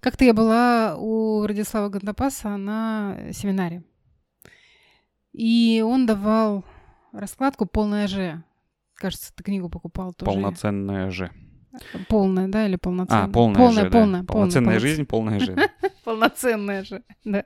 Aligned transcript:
Как-то 0.00 0.24
я 0.24 0.32
была 0.32 0.96
у 0.96 1.46
Радислава 1.46 1.88
Гандапаса 1.88 2.56
на 2.56 3.16
семинаре. 3.32 3.82
И 5.32 5.82
он 5.86 6.06
давал 6.06 6.64
раскладку 7.12 7.66
«Полная 7.66 8.06
Ж». 8.06 8.42
Кажется, 8.94 9.32
ты 9.34 9.44
книгу 9.44 9.68
покупал 9.68 10.12
тоже. 10.12 10.30
Полноценная 10.32 11.10
же. 11.10 11.30
Полная, 12.08 12.48
да, 12.48 12.66
или 12.66 12.76
полноценная? 12.76 13.24
А, 13.24 13.28
полная, 13.28 13.56
полная, 13.56 13.84
же, 13.84 13.90
полная, 13.90 14.20
да. 14.22 14.26
полная, 14.26 14.26
Полноценная 14.26 14.76
полноц- 14.76 14.80
жизнь, 14.80 15.04
полная 15.06 15.40
же. 15.40 15.56
Полноценная 16.04 16.84
же, 16.84 17.02
да. 17.24 17.44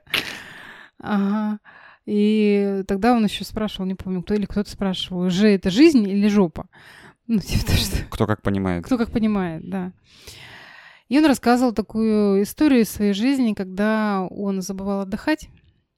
Ага. 0.99 1.59
И 2.05 2.83
тогда 2.87 3.13
он 3.13 3.23
еще 3.25 3.43
спрашивал, 3.43 3.85
не 3.85 3.95
помню, 3.95 4.23
кто 4.23 4.33
или 4.33 4.45
кто-то 4.45 4.69
спрашивал, 4.69 5.29
же 5.29 5.47
это 5.49 5.69
жизнь 5.69 6.07
или 6.07 6.27
жопа? 6.27 6.67
Ну, 7.27 7.39
типа, 7.39 7.65
то, 7.67 7.73
что 7.73 7.97
Кто 8.09 8.25
как 8.27 8.41
понимает. 8.41 8.85
кто 8.85 8.97
как 8.97 9.11
понимает, 9.11 9.69
да. 9.69 9.91
И 11.09 11.17
он 11.17 11.25
рассказывал 11.25 11.73
такую 11.73 12.43
историю 12.43 12.81
из 12.81 12.89
своей 12.89 13.13
жизни, 13.13 13.53
когда 13.53 14.25
он 14.29 14.61
забывал 14.61 15.01
отдыхать, 15.01 15.49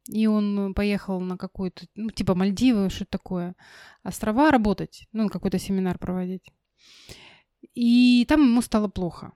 и 0.07 0.27
он 0.27 0.73
поехал 0.73 1.19
на 1.19 1.37
какой-то, 1.37 1.85
ну, 1.95 2.09
типа 2.09 2.35
Мальдивы, 2.35 2.89
что-то 2.89 3.11
такое, 3.11 3.55
острова 4.03 4.51
работать, 4.51 5.07
ну, 5.11 5.29
какой-то 5.29 5.57
семинар 5.59 5.97
проводить. 5.97 6.53
И 7.73 8.25
там 8.27 8.41
ему 8.41 8.61
стало 8.61 8.87
плохо. 8.87 9.33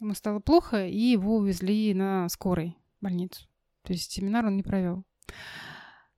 Ему 0.00 0.14
стало 0.14 0.40
плохо, 0.40 0.86
и 0.86 0.98
его 0.98 1.36
увезли 1.36 1.94
на 1.94 2.28
скорой 2.28 2.76
больницу. 3.00 3.46
То 3.82 3.92
есть 3.92 4.10
семинар 4.10 4.46
он 4.46 4.56
не 4.56 4.62
провел. 4.62 5.04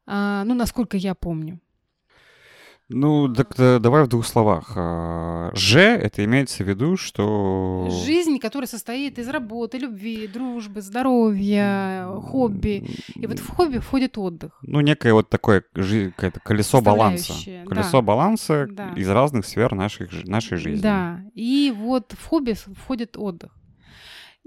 А, 0.07 0.45
ну, 0.45 0.55
насколько 0.55 0.97
я 0.97 1.15
помню. 1.15 1.61
Ну, 2.91 3.29
так 3.35 3.53
э, 3.59 3.79
давай 3.81 4.05
в 4.05 4.09
двух 4.09 4.27
словах. 4.27 4.73
А, 4.75 5.51
Же 5.55 5.81
это 5.81 6.25
имеется 6.25 6.65
в 6.65 6.69
виду, 6.69 6.97
что... 6.97 7.89
Жизнь, 7.91 8.39
которая 8.39 8.67
состоит 8.67 9.19
из 9.19 9.29
работы, 9.29 9.77
любви, 9.77 10.27
дружбы, 10.27 10.81
здоровья, 10.81 12.07
хобби. 12.23 12.89
И 13.15 13.27
вот 13.27 13.41
в 13.41 13.49
хобби 13.51 13.77
входит 13.79 14.17
отдых. 14.17 14.59
Ну, 14.63 14.81
некое 14.81 15.13
вот 15.13 15.29
такое 15.29 15.65
жи- 15.75 16.15
колесо 16.43 16.81
баланса. 16.81 17.35
Колесо 17.67 17.99
да. 18.01 18.03
баланса 18.03 18.67
Да. 18.71 18.93
из 18.97 19.09
разных 19.11 19.45
сфер 19.45 19.71
жи- 19.75 20.27
нашей 20.31 20.57
жизни. 20.57 20.81
Да, 20.81 21.21
и 21.35 21.75
вот 21.77 22.13
в 22.13 22.25
хобби 22.27 22.55
входит 22.55 23.19
отдых. 23.19 23.55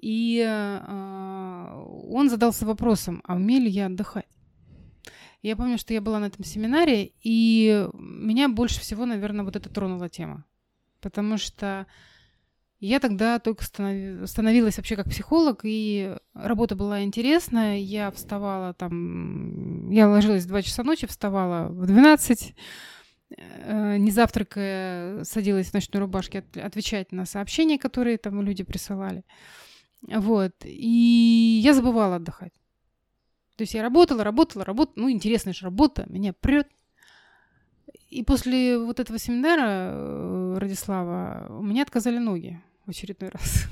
И 0.01 0.43
э, 0.43 1.83
он 2.09 2.27
задался 2.27 2.65
вопросом, 2.65 3.21
а 3.27 3.35
умею 3.35 3.61
ли 3.65 3.69
я 3.69 3.85
отдыхать? 3.85 4.25
Я 5.41 5.55
помню, 5.55 5.77
что 5.77 5.93
я 5.93 6.01
была 6.01 6.19
на 6.19 6.25
этом 6.25 6.43
семинаре, 6.43 7.13
и 7.23 7.87
меня 7.93 8.47
больше 8.47 8.79
всего, 8.79 9.05
наверное, 9.05 9.43
вот 9.43 9.55
это 9.55 9.69
тронула 9.69 10.07
тема. 10.07 10.45
Потому 11.01 11.37
что 11.37 11.87
я 12.79 12.99
тогда 12.99 13.39
только 13.39 13.63
станови- 13.63 14.25
становилась 14.27 14.77
вообще 14.77 14.95
как 14.95 15.09
психолог, 15.09 15.61
и 15.63 16.15
работа 16.33 16.75
была 16.75 17.03
интересная. 17.03 17.77
Я 17.77 18.11
вставала 18.11 18.73
там... 18.73 19.89
Я 19.89 20.09
ложилась 20.09 20.45
в 20.45 20.47
2 20.47 20.61
часа 20.61 20.83
ночи, 20.83 21.07
вставала 21.07 21.69
в 21.69 21.85
12, 21.87 22.55
э, 23.37 23.97
не 23.97 24.11
завтракая, 24.11 25.23
садилась 25.23 25.69
в 25.69 25.73
ночной 25.73 26.01
рубашке 26.01 26.39
от- 26.39 26.57
отвечать 26.57 27.11
на 27.11 27.25
сообщения, 27.25 27.79
которые 27.79 28.19
там 28.19 28.41
люди 28.43 28.63
присылали. 28.63 29.25
Вот. 30.07 30.53
И 30.65 31.61
я 31.63 31.73
забывала 31.73 32.17
отдыхать. 32.17 32.53
То 33.55 33.63
есть 33.63 33.73
я 33.73 33.81
работала, 33.81 34.23
работала, 34.23 34.65
работала. 34.65 35.03
Ну, 35.03 35.11
интересная 35.11 35.53
же 35.53 35.65
работа, 35.65 36.05
меня 36.07 36.33
прет. 36.33 36.67
И 38.09 38.23
после 38.23 38.77
вот 38.77 38.99
этого 38.99 39.19
семинара 39.19 39.91
э, 39.93 40.57
Радислава 40.57 41.47
у 41.49 41.63
меня 41.63 41.83
отказали 41.83 42.17
ноги 42.17 42.61
в 42.85 42.89
очередной 42.89 43.29
раз. 43.29 43.67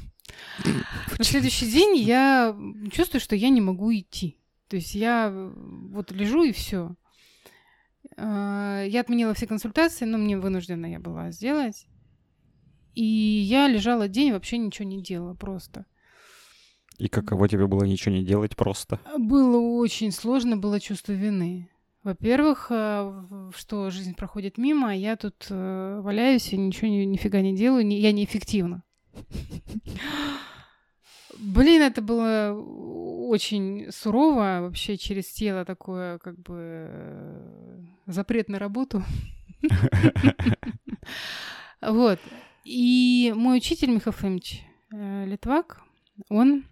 На 1.17 1.23
следующий 1.23 1.69
день 1.69 1.97
я 1.97 2.55
чувствую, 2.91 3.22
что 3.22 3.35
я 3.35 3.50
не 3.50 3.61
могу 3.61 3.94
идти. 3.94 4.38
То 4.67 4.75
есть 4.75 4.95
я 4.95 5.30
э, 5.31 5.52
вот 5.91 6.11
лежу 6.11 6.44
и 6.44 6.52
все. 6.52 6.95
Я 8.17 9.00
отменила 9.02 9.34
все 9.34 9.47
консультации, 9.47 10.06
но 10.06 10.17
мне 10.17 10.38
вынуждена 10.38 10.85
я 10.88 11.00
была 11.00 11.31
сделать. 11.31 11.88
И 12.96 13.03
я 13.03 13.67
лежала 13.67 14.07
день, 14.07 14.34
вообще 14.34 14.57
ничего 14.57 14.88
не 14.88 15.01
делала 15.01 15.34
просто. 15.34 15.85
И 16.99 17.07
каково 17.07 17.47
тебе 17.47 17.65
было 17.65 17.85
ничего 17.85 18.13
не 18.13 18.23
делать 18.23 18.55
просто? 18.57 18.99
Было 19.17 19.57
очень 19.57 20.11
сложно, 20.11 20.57
было 20.57 20.79
чувство 20.79 21.13
вины. 21.13 21.69
Во-первых, 22.03 22.67
э, 22.69 23.49
что 23.55 23.89
жизнь 23.89 24.15
проходит 24.15 24.57
мимо, 24.57 24.91
а 24.91 24.93
я 24.93 25.15
тут 25.15 25.47
э, 25.49 26.01
валяюсь 26.03 26.53
и 26.53 26.57
ничего 26.57 26.87
ни- 26.87 27.05
нифига 27.05 27.41
не 27.41 27.55
делаю, 27.55 27.87
я 27.87 28.11
неэффективна. 28.11 28.83
Блин, 31.37 31.81
это 31.81 32.01
было 32.01 32.53
очень 32.53 33.87
сурово, 33.91 34.59
вообще 34.61 34.97
через 34.97 35.27
тело 35.27 35.63
такое, 35.63 36.17
как 36.17 36.37
бы, 36.39 36.55
э, 36.57 37.79
запрет 38.07 38.49
на 38.49 38.59
работу. 38.59 39.03
Вот. 41.81 42.19
И 42.66 43.33
мой 43.37 43.57
учитель 43.57 43.89
Михаил 43.89 44.13
э, 44.91 45.25
Литвак, 45.25 45.81
он 46.27 46.66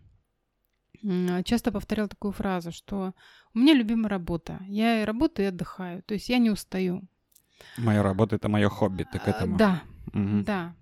часто 1.44 1.72
повторял 1.72 2.08
такую 2.08 2.32
фразу, 2.32 2.72
что 2.72 3.14
у 3.54 3.60
меня 3.60 3.74
любимая 3.74 4.10
работа. 4.10 4.60
Я 4.68 5.02
и 5.02 5.06
работаю, 5.06 5.46
и 5.46 5.50
отдыхаю. 5.50 6.04
То 6.04 6.14
есть 6.14 6.30
я 6.30 6.38
не 6.38 6.50
устаю. 6.50 7.02
Моя 7.78 8.04
работа— 8.04 8.36
это 8.38 8.50
мое 8.50 8.70
хобби, 8.70 9.04
ты 9.12 9.20
к 9.20 9.28
А, 9.28 9.32
этому. 9.32 9.58
Да, 9.58 9.82
Мгм. 10.14 10.44
да. 10.44 10.76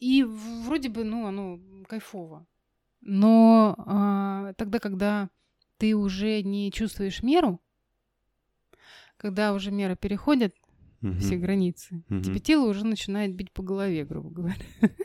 И 0.00 0.22
вроде 0.24 0.88
бы, 0.88 1.04
ну, 1.04 1.26
оно 1.26 1.58
кайфово. 1.88 2.46
Но 3.00 3.74
а, 3.78 4.52
тогда, 4.54 4.78
когда 4.78 5.30
ты 5.78 5.94
уже 5.94 6.42
не 6.42 6.70
чувствуешь 6.72 7.22
меру, 7.22 7.60
когда 9.16 9.52
уже 9.52 9.70
мера 9.70 9.94
переходит 9.96 10.54
Мгм. 11.00 11.18
все 11.20 11.36
границы, 11.36 12.02
Мгм. 12.08 12.22
тебе 12.22 12.40
тело 12.40 12.68
уже 12.68 12.84
начинает 12.86 13.34
бить 13.34 13.52
по 13.52 13.62
голове, 13.62 14.04
грубо 14.04 14.30
говоря. 14.30 14.56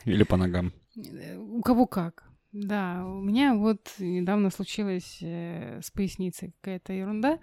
Или 0.04 0.24
по 0.24 0.36
ногам. 0.36 0.72
Э, 0.96 1.36
У 1.36 1.60
кого 1.62 1.86
как. 1.86 2.29
Да, 2.52 3.04
у 3.06 3.20
меня 3.20 3.54
вот 3.54 3.94
недавно 3.98 4.50
случилось 4.50 5.18
э, 5.22 5.80
с 5.82 5.90
поясницей 5.90 6.52
какая-то 6.60 6.92
ерунда. 6.92 7.38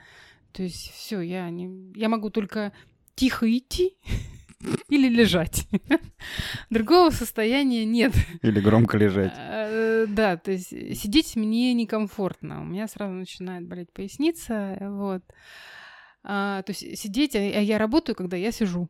То 0.52 0.64
есть 0.64 0.92
все, 0.92 1.22
я 1.22 1.50
не, 1.50 1.94
я 1.96 2.10
могу 2.10 2.30
только 2.30 2.74
тихо 3.16 3.50
идти 3.50 3.96
или 4.90 5.08
лежать. 5.08 5.68
Другого 6.70 7.12
состояния 7.12 7.86
нет. 7.86 8.14
Или 8.42 8.60
громко 8.60 8.98
лежать. 8.98 9.34
Э, 9.38 10.06
Да, 10.10 10.36
то 10.36 10.52
есть 10.52 10.70
сидеть 10.70 11.36
мне 11.38 11.74
некомфортно. 11.74 12.62
У 12.62 12.66
меня 12.66 12.88
сразу 12.88 13.14
начинает 13.14 13.66
болеть 13.66 13.94
поясница, 13.94 14.78
вот. 14.82 15.24
А, 16.24 16.64
то 16.64 16.72
есть 16.72 16.98
сидеть, 17.00 17.36
а 17.36 17.40
а 17.40 17.62
я 17.62 17.78
работаю, 17.78 18.16
когда 18.16 18.36
я 18.36 18.52
сижу. 18.52 18.90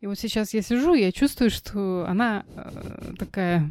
И 0.00 0.06
вот 0.08 0.18
сейчас 0.18 0.52
я 0.52 0.62
сижу, 0.62 0.94
я 0.94 1.12
чувствую, 1.12 1.48
что 1.50 2.04
она 2.08 2.44
э, 2.48 3.14
такая 3.16 3.70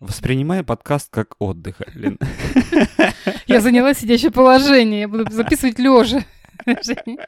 Воспринимай 0.00 0.62
подкаст 0.62 1.10
как 1.10 1.36
отдых, 1.38 1.80
Лен. 1.94 2.18
Я 3.46 3.60
заняла 3.60 3.94
сидящее 3.94 4.30
положение, 4.30 5.00
я 5.00 5.08
буду 5.08 5.30
записывать 5.30 5.78
лежа. 5.78 6.24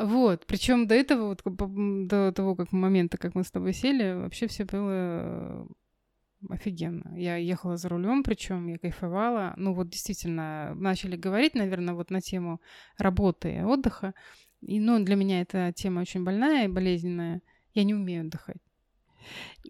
Вот, 0.00 0.46
причем 0.46 0.86
до 0.86 0.94
этого, 0.94 1.28
вот, 1.28 1.42
до 2.06 2.32
того 2.32 2.54
как 2.54 2.72
момента, 2.72 3.18
как 3.18 3.34
мы 3.34 3.44
с 3.44 3.50
тобой 3.50 3.74
сели, 3.74 4.14
вообще 4.14 4.46
все 4.46 4.64
было 4.64 5.66
офигенно. 6.48 7.12
Я 7.16 7.36
ехала 7.36 7.76
за 7.76 7.88
рулем, 7.88 8.22
причем 8.22 8.68
я 8.68 8.78
кайфовала. 8.78 9.54
Ну 9.56 9.74
вот 9.74 9.88
действительно, 9.90 10.74
начали 10.74 11.16
говорить, 11.16 11.54
наверное, 11.54 11.94
вот 11.94 12.10
на 12.10 12.20
тему 12.20 12.60
работы 12.96 13.54
и 13.54 13.62
отдыха. 13.62 14.14
И, 14.60 14.80
ну, 14.80 15.02
для 15.04 15.16
меня 15.16 15.40
эта 15.40 15.72
тема 15.74 16.00
очень 16.00 16.24
больная 16.24 16.64
и 16.64 16.68
болезненная. 16.68 17.42
Я 17.74 17.84
не 17.84 17.94
умею 17.94 18.22
отдыхать. 18.22 18.62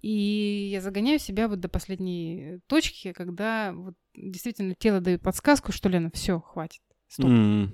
И 0.00 0.68
я 0.72 0.80
загоняю 0.80 1.18
себя 1.18 1.48
вот 1.48 1.60
до 1.60 1.68
последней 1.68 2.58
точки, 2.66 3.12
когда 3.12 3.72
вот 3.72 3.94
действительно 4.14 4.74
тело 4.74 5.00
дает 5.00 5.22
подсказку, 5.22 5.72
что, 5.72 5.88
Лена, 5.88 6.10
все, 6.12 6.40
хватит. 6.40 6.80
Стоп. 7.08 7.26
М. 7.28 7.72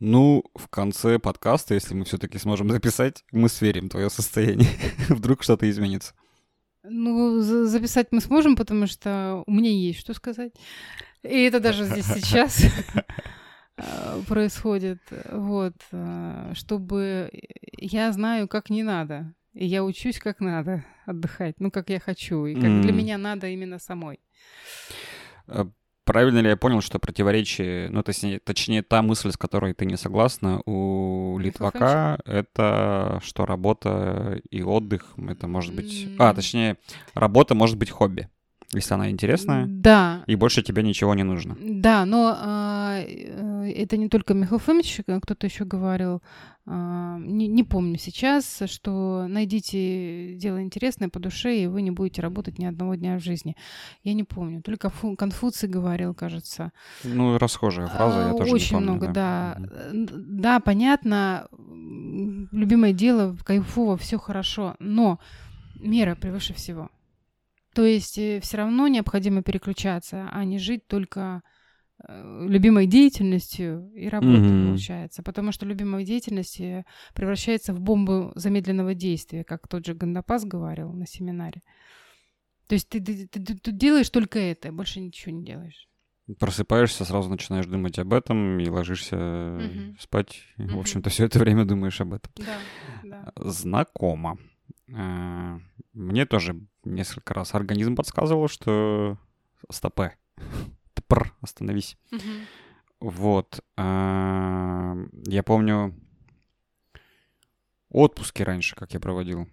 Ну, 0.00 0.44
в 0.54 0.68
конце 0.68 1.18
подкаста, 1.18 1.74
если 1.74 1.94
мы 1.94 2.04
все-таки 2.04 2.38
сможем 2.38 2.70
записать, 2.70 3.24
мы 3.32 3.48
сверим 3.48 3.88
твое 3.88 4.10
состояние. 4.10 4.68
Вдруг 5.08 5.42
что-то 5.42 5.68
изменится. 5.68 6.14
Ну, 6.84 7.40
за- 7.40 7.66
записать 7.66 8.08
мы 8.12 8.20
сможем, 8.20 8.54
потому 8.54 8.86
что 8.86 9.42
у 9.46 9.50
меня 9.52 9.70
есть 9.70 9.98
что 9.98 10.14
сказать. 10.14 10.52
И 11.24 11.42
это 11.42 11.58
даже 11.58 11.84
здесь 11.84 12.06
сейчас 12.14 12.62
э, 13.76 14.22
происходит. 14.28 15.00
Вот. 15.32 15.74
э, 15.90 16.52
Чтобы 16.54 17.30
я 17.76 18.12
знаю, 18.12 18.46
как 18.46 18.70
не 18.70 18.84
надо. 18.84 19.34
И 19.58 19.66
я 19.66 19.82
учусь, 19.82 20.20
как 20.20 20.38
надо 20.38 20.84
отдыхать. 21.04 21.56
Ну, 21.58 21.72
как 21.72 21.90
я 21.90 21.98
хочу. 21.98 22.46
И 22.46 22.54
как 22.54 22.80
для 22.80 22.90
М. 22.90 22.96
меня 22.96 23.18
надо 23.18 23.48
именно 23.48 23.80
самой. 23.80 24.20
А 25.48 25.68
Правильно 26.04 26.38
ли 26.38 26.48
я 26.48 26.56
понял, 26.56 26.80
что 26.80 26.98
противоречие, 26.98 27.90
ну, 27.90 28.02
точнее, 28.02 28.38
точнее, 28.38 28.82
та 28.82 29.02
мысль, 29.02 29.30
с 29.30 29.36
которой 29.36 29.74
ты 29.74 29.84
не 29.84 29.98
согласна 29.98 30.62
у 30.64 31.38
Литвака, 31.38 32.18
это 32.24 33.20
что 33.22 33.44
работа 33.44 34.40
и 34.48 34.62
отдых, 34.62 35.12
это 35.28 35.48
может 35.48 35.74
быть... 35.74 36.08
А, 36.18 36.32
точнее, 36.32 36.78
работа 37.12 37.54
может 37.54 37.76
быть 37.76 37.90
хобби 37.90 38.30
если 38.74 38.94
она 38.94 39.10
интересная. 39.10 39.66
Да. 39.66 40.24
И 40.26 40.34
больше 40.34 40.62
тебе 40.62 40.82
ничего 40.82 41.14
не 41.14 41.22
нужно. 41.22 41.56
Да, 41.58 42.04
но 42.04 42.36
а, 42.38 43.00
э, 43.00 43.47
это 43.72 43.96
не 43.96 44.08
только 44.08 44.34
Михаил 44.34 44.58
Фомич, 44.58 45.00
э, 45.06 45.20
кто-то 45.20 45.46
еще 45.46 45.64
говорил, 45.64 46.22
а, 46.66 47.18
не, 47.18 47.46
не 47.48 47.64
помню 47.64 47.98
сейчас, 47.98 48.62
что 48.66 49.26
найдите 49.26 50.34
дело 50.34 50.62
интересное 50.62 51.08
по 51.08 51.18
душе, 51.18 51.56
и 51.56 51.66
вы 51.66 51.82
не 51.82 51.90
будете 51.90 52.20
работать 52.20 52.58
ни 52.58 52.66
одного 52.66 52.94
дня 52.94 53.16
в 53.18 53.22
жизни. 53.22 53.56
Я 54.02 54.12
не 54.14 54.24
помню. 54.24 54.62
Только 54.62 54.90
Фу, 54.90 55.16
Конфуций 55.16 55.68
говорил, 55.68 56.14
кажется. 56.14 56.72
Ну, 57.04 57.38
расхожая 57.38 57.86
фраза, 57.86 58.28
я 58.28 58.34
тоже 58.34 58.52
Очень 58.52 58.66
не 58.66 58.72
помню. 58.72 58.90
много, 58.92 59.12
да. 59.12 59.56
Да, 59.58 60.14
да 60.14 60.60
понятно, 60.60 61.48
любимое 62.52 62.92
дело, 62.92 63.36
кайфово, 63.44 63.96
все 63.96 64.18
хорошо, 64.18 64.76
но 64.78 65.18
мера 65.80 66.16
превыше 66.16 66.52
всего. 66.54 66.90
То 67.74 67.84
есть 67.84 68.18
э, 68.18 68.40
все 68.40 68.56
равно 68.56 68.88
необходимо 68.88 69.42
переключаться, 69.42 70.28
а 70.32 70.44
не 70.44 70.58
жить 70.58 70.86
только 70.86 71.42
любимой 72.06 72.86
деятельностью 72.86 73.90
и 73.92 74.08
работой, 74.08 74.42
mm-hmm. 74.42 74.66
получается. 74.68 75.22
Потому 75.22 75.52
что 75.52 75.66
любимая 75.66 76.04
деятельность 76.04 76.60
э, 76.60 76.84
превращается 77.14 77.74
в 77.74 77.80
бомбу 77.80 78.32
замедленного 78.36 78.94
действия, 78.94 79.44
как 79.44 79.66
тот 79.66 79.84
же 79.84 79.94
Гандапас 79.94 80.44
говорил 80.44 80.92
на 80.92 81.06
семинаре. 81.06 81.62
То 82.68 82.74
есть 82.74 82.88
ты, 82.88 83.00
ты, 83.00 83.26
ты, 83.26 83.40
ты 83.40 83.72
делаешь 83.72 84.10
только 84.10 84.38
это, 84.38 84.70
больше 84.70 85.00
ничего 85.00 85.34
не 85.34 85.44
делаешь. 85.44 85.88
Просыпаешься, 86.38 87.04
сразу 87.04 87.30
начинаешь 87.30 87.66
думать 87.66 87.98
об 87.98 88.12
этом 88.12 88.60
и 88.60 88.68
ложишься 88.68 89.16
mm-hmm. 89.16 89.96
спать. 89.98 90.42
Mm-hmm. 90.58 90.76
В 90.76 90.78
общем-то, 90.78 91.10
все 91.10 91.24
это 91.24 91.38
время 91.38 91.64
думаешь 91.64 92.00
об 92.00 92.12
этом. 92.12 92.30
Да, 92.36 92.58
да. 93.02 93.32
Знакомо. 93.36 94.38
Мне 94.86 96.26
тоже 96.26 96.60
несколько 96.84 97.34
раз 97.34 97.54
организм 97.54 97.96
подсказывал, 97.96 98.48
что 98.48 99.18
стопе, 99.70 100.16
тпр, 101.08 101.34
остановись. 101.40 101.96
Вот. 103.00 103.60
А, 103.76 104.96
я 105.26 105.42
помню 105.42 105.94
отпуски 107.90 108.42
раньше, 108.42 108.76
как 108.76 108.92
я 108.92 109.00
проводил. 109.00 109.48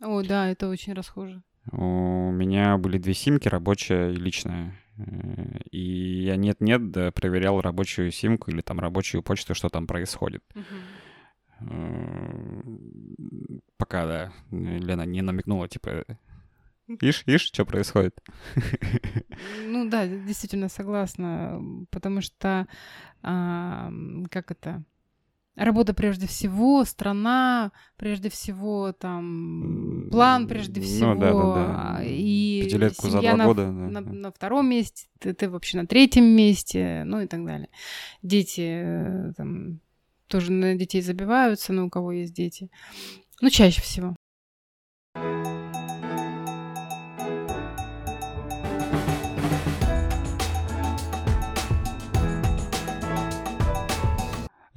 О, 0.00 0.22
да, 0.22 0.48
это 0.48 0.68
очень 0.68 0.94
расхоже. 0.94 1.42
У 1.70 2.30
меня 2.32 2.76
были 2.76 2.98
две 2.98 3.14
симки, 3.14 3.48
рабочая 3.48 4.10
и 4.10 4.16
личная. 4.16 4.76
Э, 4.98 5.58
и 5.70 6.24
я 6.24 6.36
нет-нет, 6.36 6.90
да, 6.90 7.12
проверял 7.12 7.60
рабочую 7.60 8.10
симку 8.10 8.50
или 8.50 8.62
там 8.62 8.80
рабочую 8.80 9.22
почту, 9.22 9.54
что 9.54 9.68
там 9.68 9.86
происходит. 9.86 10.42
Пока, 13.76 14.06
да, 14.06 14.32
Лена 14.50 15.02
не 15.02 15.22
намекнула, 15.22 15.68
типа, 15.68 16.04
Ишь, 17.00 17.22
ишь, 17.26 17.42
что 17.42 17.64
происходит? 17.64 18.14
Ну 19.66 19.88
да, 19.88 20.06
действительно 20.06 20.68
согласна, 20.68 21.60
потому 21.90 22.20
что, 22.20 22.66
а, 23.22 23.90
как 24.30 24.50
это, 24.50 24.84
работа 25.54 25.94
прежде 25.94 26.26
всего, 26.26 26.84
страна 26.84 27.72
прежде 27.96 28.28
всего, 28.30 28.92
там, 28.92 30.08
план 30.10 30.48
прежде 30.48 30.80
всего, 30.80 31.14
ну, 31.14 31.20
да, 31.20 31.32
да, 31.32 31.96
да. 31.98 32.04
и 32.04 32.62
Пятилетку 32.64 33.08
семья 33.08 33.20
за 33.20 33.20
два 33.20 33.36
на, 33.36 33.44
года. 33.44 33.62
Да. 33.66 33.72
на, 33.72 34.00
на 34.00 34.32
втором 34.32 34.68
месте, 34.68 35.06
ты, 35.18 35.34
ты 35.34 35.48
вообще 35.48 35.78
на 35.78 35.86
третьем 35.86 36.24
месте, 36.24 37.02
ну 37.04 37.20
и 37.20 37.26
так 37.26 37.44
далее. 37.44 37.68
Дети, 38.22 38.82
э, 38.84 39.32
там, 39.36 39.80
тоже 40.26 40.52
на 40.52 40.74
детей 40.74 41.02
забиваются, 41.02 41.72
но 41.72 41.86
у 41.86 41.90
кого 41.90 42.12
есть 42.12 42.34
дети. 42.34 42.70
Ну, 43.40 43.50
чаще 43.50 43.80
всего. 43.80 44.16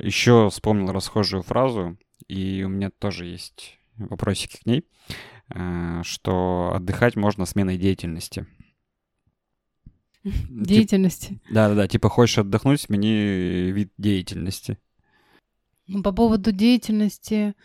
Еще 0.06 0.52
вспомнил 0.52 0.92
расхожую 0.92 1.42
фразу, 1.42 1.98
и 2.28 2.62
у 2.64 2.70
меня 2.70 2.92
тоже 2.92 3.26
есть 3.26 3.80
вопросики 3.98 4.58
к 4.62 4.66
ней, 4.68 4.86
э, 5.50 6.02
что 6.04 6.74
отдыхать 6.76 7.16
можно 7.16 7.46
сменой 7.46 7.78
деятельности. 7.80 8.46
Деятельности? 10.24 11.42
Да-да-да, 11.50 11.88
типа 11.88 12.10
хочешь 12.10 12.38
отдохнуть, 12.38 12.82
смени 12.82 13.72
вид 13.72 13.94
деятельности. 13.98 14.78
Ну, 15.88 16.04
по 16.04 16.12
поводу 16.12 16.52
деятельности, 16.52 17.56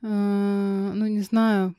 э, 0.00 0.92
ну, 0.94 1.06
не 1.08 1.22
знаю, 1.22 1.74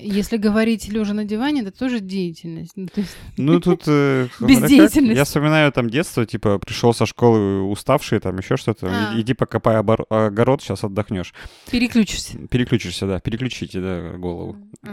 если 0.00 0.36
говорить 0.36 0.88
лежа 0.88 1.14
на 1.14 1.24
диване, 1.24 1.62
это 1.62 1.70
тоже 1.70 2.00
деятельность. 2.00 2.72
Ну, 2.76 2.88
есть... 2.94 3.16
ну 3.36 3.60
тут... 3.60 3.82
Э, 3.86 4.28
Бездеятельность. 4.40 5.16
Я 5.16 5.24
вспоминаю 5.24 5.72
там 5.72 5.90
детство, 5.90 6.26
типа, 6.26 6.58
пришел 6.58 6.94
со 6.94 7.06
школы 7.06 7.62
уставший, 7.62 8.20
там 8.20 8.38
еще 8.38 8.56
что-то. 8.56 8.88
А. 8.90 9.20
Иди 9.20 9.34
покопай 9.34 9.76
обор- 9.76 10.06
огород, 10.08 10.62
сейчас 10.62 10.84
отдохнешь. 10.84 11.34
Переключишься. 11.70 12.38
Переключишься, 12.48 13.06
да. 13.06 13.20
Переключите, 13.20 13.80
да, 13.80 14.18
голову. 14.18 14.56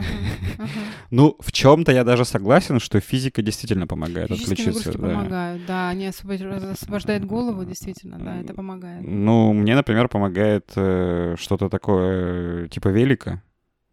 Ну, 1.12 1.38
в 1.40 1.52
чем-то 1.52 1.92
я 1.92 2.04
даже 2.04 2.26
согласен, 2.26 2.80
что 2.80 3.00
физика 3.00 3.42
действительно 3.42 3.88
помогает 3.88 4.32
отключиться. 4.32 4.92
да. 4.92 5.00
помогают, 5.00 5.66
да. 5.66 5.90
Они 5.90 6.08
освобождают 6.08 7.26
голову, 7.26 7.64
действительно, 7.64 8.18
да, 8.18 8.42
это 8.42 8.54
помогает. 8.54 9.02
Ну, 9.04 9.54
мне, 9.54 9.76
например, 9.76 10.08
помогает 10.08 10.72
э, 10.76 11.36
что-то 11.38 11.70
такое, 11.70 12.68
типа 12.68 12.90
велика 12.90 13.42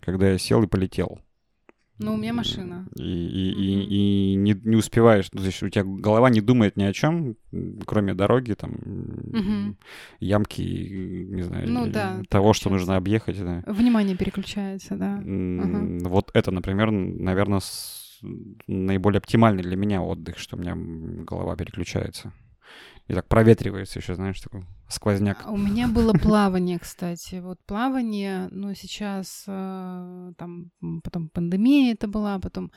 когда 0.02 0.30
я 0.30 0.38
сел 0.38 0.62
и 0.62 0.66
полетел. 0.66 1.18
Ну, 1.98 2.14
у 2.14 2.16
меня 2.16 2.32
машина. 2.32 2.88
И, 2.96 3.02
и, 3.02 3.52
mm-hmm. 3.52 3.84
и, 3.84 4.32
и 4.32 4.34
не, 4.34 4.54
не 4.64 4.76
успеваешь, 4.76 5.28
ну, 5.32 5.40
то 5.40 5.46
есть 5.46 5.62
у 5.62 5.68
тебя 5.68 5.84
голова 5.84 6.30
не 6.30 6.40
думает 6.40 6.76
ни 6.76 6.82
о 6.82 6.92
чем, 6.92 7.36
кроме 7.86 8.14
дороги, 8.14 8.54
там, 8.54 8.72
mm-hmm. 8.72 9.76
ямки, 10.18 10.62
не 10.62 11.42
знаю, 11.42 11.70
ну, 11.70 11.86
да, 11.86 12.22
того, 12.28 12.54
что 12.54 12.70
нужно 12.70 12.96
объехать. 12.96 13.38
Да. 13.38 13.62
Внимание 13.66 14.16
переключается, 14.16 14.96
да. 14.96 15.18
Mm-hmm. 15.18 16.08
Вот 16.08 16.30
это, 16.34 16.50
например, 16.50 16.90
наверное, 16.90 17.60
с... 17.60 18.20
наиболее 18.66 19.18
оптимальный 19.18 19.62
для 19.62 19.76
меня 19.76 20.02
отдых, 20.02 20.38
что 20.38 20.56
у 20.56 20.60
меня 20.60 20.74
голова 20.76 21.54
переключается. 21.54 22.32
И 23.08 23.14
так 23.14 23.26
проветривается 23.28 23.98
еще, 23.98 24.14
знаешь, 24.14 24.40
такой 24.40 24.64
сквозняк. 24.88 25.42
А 25.44 25.50
у 25.50 25.56
меня 25.56 25.88
было 25.88 26.12
плавание, 26.12 26.78
кстати. 26.78 27.36
Вот 27.40 27.58
плавание, 27.66 28.48
ну, 28.50 28.74
сейчас 28.74 29.44
э, 29.46 30.32
там 30.36 30.70
потом 31.02 31.28
пандемия 31.28 31.94
это 31.94 32.06
была, 32.06 32.38
потом 32.38 32.70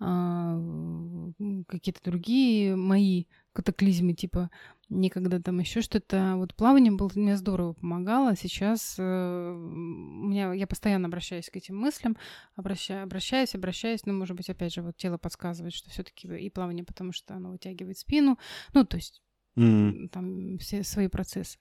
э, 0.00 1.64
какие-то 1.68 2.00
другие 2.04 2.76
мои 2.76 3.24
катаклизмы, 3.52 4.14
типа 4.14 4.50
некогда 4.88 5.42
там 5.42 5.58
еще 5.58 5.80
что-то. 5.80 6.34
Вот 6.36 6.54
плавание 6.54 6.92
было, 6.92 7.10
мне 7.14 7.36
здорово 7.36 7.72
помогало. 7.72 8.36
Сейчас 8.36 8.96
э, 8.98 9.02
у 9.02 10.26
меня, 10.26 10.52
я 10.52 10.66
постоянно 10.66 11.08
обращаюсь 11.08 11.48
к 11.48 11.56
этим 11.56 11.78
мыслям, 11.78 12.16
обращаю, 12.56 13.04
обращаюсь, 13.04 13.54
обращаюсь, 13.54 14.04
но, 14.04 14.12
может 14.12 14.36
быть, 14.36 14.50
опять 14.50 14.74
же, 14.74 14.82
вот 14.82 14.96
тело 14.96 15.18
подсказывает, 15.18 15.74
что 15.74 15.90
все-таки 15.90 16.28
и 16.28 16.50
плавание, 16.50 16.84
потому 16.84 17.12
что 17.12 17.34
оно 17.34 17.52
вытягивает 17.52 17.98
спину. 17.98 18.38
Ну, 18.74 18.84
то 18.84 18.96
есть 18.96 19.22
mm. 19.56 20.08
там 20.08 20.58
все 20.58 20.82
свои 20.82 21.08
процессы. 21.08 21.58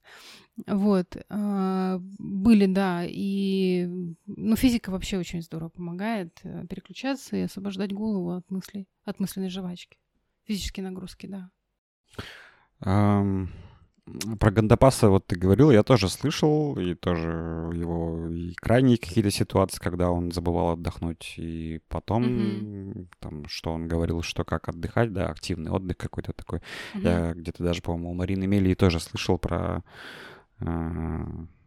Вот. 0.68 1.18
А, 1.30 2.00
были, 2.00 2.66
да, 2.66 3.04
и... 3.06 3.88
Ну, 4.26 4.56
физика 4.56 4.92
вообще 4.92 5.18
очень 5.18 5.42
здорово 5.42 5.70
помогает 5.70 6.40
э, 6.44 6.66
переключаться 6.68 7.36
и 7.36 7.42
освобождать 7.42 7.94
голову 7.94 8.32
от 8.32 8.50
мыслей, 8.50 8.88
от 9.04 9.20
мысленной 9.20 9.50
жвачки. 9.50 9.98
Физические 10.46 10.86
нагрузки, 10.86 11.28
да. 11.28 11.50
Um, 12.84 13.48
про 14.40 14.52
Гандапаса 14.52 15.10
вот 15.10 15.28
ты 15.28 15.36
говорил, 15.36 15.72
я 15.72 15.84
тоже 15.84 16.10
слышал, 16.10 16.78
и 16.78 16.96
тоже 16.96 17.30
его 17.74 18.28
и 18.30 18.54
крайние 18.56 18.98
какие-то 18.98 19.32
ситуации, 19.32 19.80
когда 19.80 20.12
он 20.12 20.32
забывал 20.32 20.72
отдохнуть, 20.72 21.36
и 21.38 21.82
потом, 21.88 22.24
mm-hmm. 22.24 23.08
там, 23.20 23.48
что 23.48 23.72
он 23.72 23.88
говорил, 23.88 24.22
что 24.22 24.44
как 24.44 24.70
отдыхать, 24.70 25.14
да, 25.14 25.28
активный 25.28 25.72
отдых 25.72 25.98
какой-то 25.98 26.34
такой. 26.34 26.60
Mm-hmm. 26.94 27.04
Я 27.04 27.34
где-то 27.34 27.64
даже, 27.64 27.82
по-моему, 27.82 28.12
у 28.12 28.14
Марины 28.14 28.48
Мелии 28.48 28.74
тоже 28.74 29.00
слышал 29.00 29.38
про 29.38 29.84
э, 30.60 30.66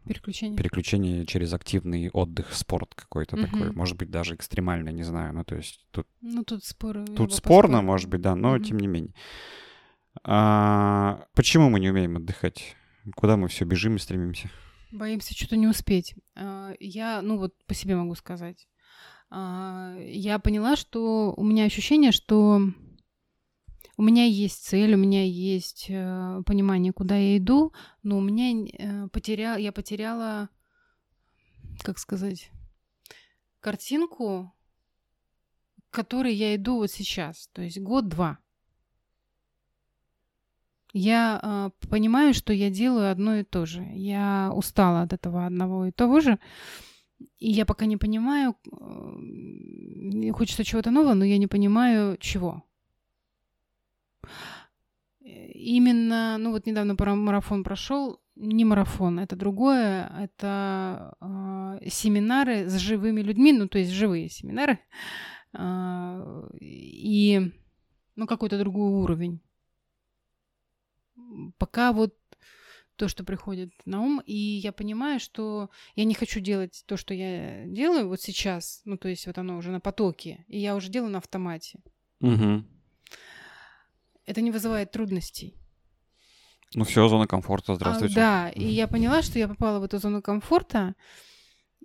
переключение. 0.07 0.57
переключение 0.57 1.25
через 1.25 1.53
активный 1.53 2.09
отдых, 2.09 2.53
спорт 2.53 2.93
какой-то 2.95 3.35
mm-hmm. 3.35 3.51
такой, 3.51 3.71
может 3.71 3.97
быть, 3.97 4.11
даже 4.11 4.35
экстремальный, 4.35 4.93
не 4.93 5.03
знаю, 5.03 5.33
ну, 5.33 5.43
то 5.43 5.55
есть 5.55 5.85
тут... 5.91 6.07
Ну, 6.21 6.43
тут 6.43 6.63
споры. 6.63 7.05
Тут 7.05 7.33
спорно, 7.33 7.81
может 7.81 8.09
быть, 8.09 8.21
да, 8.21 8.35
но 8.35 8.55
mm-hmm. 8.55 8.63
тем 8.63 8.79
не 8.79 8.87
менее. 8.87 9.13
А, 10.23 11.25
почему 11.33 11.69
мы 11.69 11.79
не 11.79 11.89
умеем 11.89 12.17
отдыхать? 12.17 12.75
Куда 13.15 13.37
мы 13.37 13.47
все 13.47 13.65
бежим 13.65 13.95
и 13.95 13.99
стремимся? 13.99 14.49
Боимся 14.91 15.35
что-то 15.35 15.57
не 15.57 15.67
успеть. 15.67 16.15
А, 16.35 16.73
я, 16.79 17.21
ну 17.21 17.37
вот 17.37 17.53
по 17.65 17.73
себе 17.73 17.95
могу 17.95 18.15
сказать. 18.15 18.67
А, 19.29 19.95
я 19.99 20.39
поняла, 20.39 20.75
что 20.75 21.33
у 21.35 21.43
меня 21.43 21.65
ощущение, 21.65 22.11
что 22.11 22.61
у 23.97 24.03
меня 24.03 24.25
есть 24.25 24.65
цель, 24.65 24.93
у 24.93 24.97
меня 24.97 25.23
есть 25.23 25.85
э, 25.89 26.41
понимание, 26.45 26.91
куда 26.91 27.15
я 27.15 27.37
иду, 27.37 27.73
но 28.03 28.17
у 28.17 28.21
меня 28.21 28.67
э, 28.67 29.07
потерял, 29.07 29.57
я 29.57 29.71
потеряла, 29.71 30.49
как 31.81 31.97
сказать, 31.97 32.51
картинку, 33.61 34.53
к 35.89 35.95
которой 35.95 36.33
я 36.33 36.55
иду 36.55 36.77
вот 36.77 36.91
сейчас, 36.91 37.47
то 37.53 37.61
есть 37.61 37.79
год-два. 37.79 38.39
Я 40.97 41.41
э, 41.43 41.87
понимаю, 41.89 42.33
что 42.33 42.53
я 42.53 42.69
делаю 42.69 43.11
одно 43.11 43.35
и 43.35 43.43
то 43.43 43.65
же. 43.65 43.85
Я 43.93 44.49
устала 44.55 45.01
от 45.01 45.11
этого 45.11 45.45
одного 45.45 45.87
и 45.87 45.91
того 45.91 46.21
же. 46.21 46.39
И 47.37 47.51
я 47.51 47.65
пока 47.65 47.85
не 47.85 47.97
понимаю, 47.97 48.55
э, 48.71 50.31
хочется 50.31 50.63
чего-то 50.63 50.91
нового, 50.91 51.13
но 51.13 51.25
я 51.25 51.37
не 51.37 51.47
понимаю 51.47 52.15
чего. 52.21 52.63
Именно, 55.19 56.37
ну 56.37 56.51
вот 56.51 56.65
недавно 56.65 56.95
марафон 56.97 57.65
прошел, 57.65 58.21
не 58.37 58.63
марафон, 58.63 59.19
это 59.19 59.35
другое, 59.35 60.09
это 60.17 61.17
э, 61.19 61.89
семинары 61.89 62.69
с 62.69 62.77
живыми 62.77 63.19
людьми, 63.19 63.51
ну 63.51 63.67
то 63.67 63.79
есть 63.79 63.91
живые 63.91 64.29
семинары, 64.29 64.79
э, 65.51 66.49
и 66.61 67.51
ну 68.15 68.27
какой-то 68.27 68.57
другой 68.57 68.91
уровень. 68.91 69.41
Пока 71.57 71.91
вот 71.91 72.15
то, 72.95 73.07
что 73.07 73.23
приходит 73.23 73.71
на 73.85 74.01
ум, 74.01 74.21
и 74.25 74.35
я 74.35 74.71
понимаю, 74.71 75.19
что 75.19 75.69
я 75.95 76.05
не 76.05 76.13
хочу 76.13 76.39
делать 76.39 76.83
то, 76.85 76.97
что 76.97 77.13
я 77.13 77.65
делаю 77.65 78.07
вот 78.07 78.21
сейчас, 78.21 78.81
ну 78.85 78.97
то 78.97 79.09
есть 79.09 79.27
вот 79.27 79.37
оно 79.37 79.57
уже 79.57 79.71
на 79.71 79.79
потоке, 79.79 80.45
и 80.47 80.59
я 80.59 80.75
уже 80.75 80.89
делаю 80.89 81.11
на 81.11 81.17
автомате. 81.17 81.79
Угу. 82.21 82.63
Это 84.25 84.41
не 84.41 84.51
вызывает 84.51 84.91
трудностей. 84.91 85.55
Ну 86.73 86.83
все, 86.83 87.07
зона 87.07 87.27
комфорта, 87.27 87.75
здравствуйте. 87.75 88.15
А, 88.15 88.15
да, 88.15 88.49
и 88.49 88.65
я 88.65 88.87
поняла, 88.87 89.21
что 89.21 89.39
я 89.39 89.47
попала 89.47 89.79
в 89.79 89.83
эту 89.83 89.97
зону 89.97 90.21
комфорта, 90.21 90.95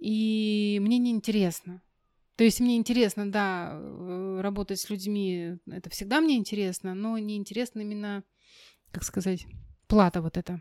и 0.00 0.78
мне 0.80 0.98
неинтересно. 0.98 1.82
То 2.36 2.44
есть 2.44 2.58
мне 2.58 2.78
интересно, 2.78 3.30
да, 3.30 3.70
э, 3.72 4.40
работать 4.40 4.80
с 4.80 4.88
людьми, 4.88 5.58
это 5.66 5.90
всегда 5.90 6.22
мне 6.22 6.36
интересно, 6.36 6.94
но 6.94 7.18
неинтересно 7.18 7.80
именно, 7.80 8.24
как 8.90 9.04
сказать, 9.04 9.46
плата 9.86 10.22
вот 10.22 10.36
эта. 10.36 10.60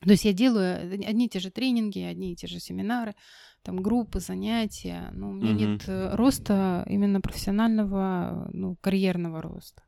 То 0.00 0.10
есть 0.10 0.24
я 0.24 0.32
делаю 0.32 0.92
одни 1.06 1.26
и 1.26 1.28
те 1.28 1.40
же 1.40 1.50
тренинги, 1.50 1.98
одни 2.00 2.32
и 2.32 2.36
те 2.36 2.46
же 2.46 2.58
семинары, 2.58 3.14
там 3.62 3.82
группы, 3.82 4.20
занятия, 4.20 5.10
но 5.12 5.28
у 5.28 5.32
меня 5.32 5.50
mm-hmm. 5.50 5.72
нет 5.72 5.88
э, 5.88 6.14
роста 6.14 6.86
именно 6.88 7.20
профессионального, 7.20 8.48
ну, 8.52 8.76
карьерного 8.76 9.42
роста. 9.42 9.82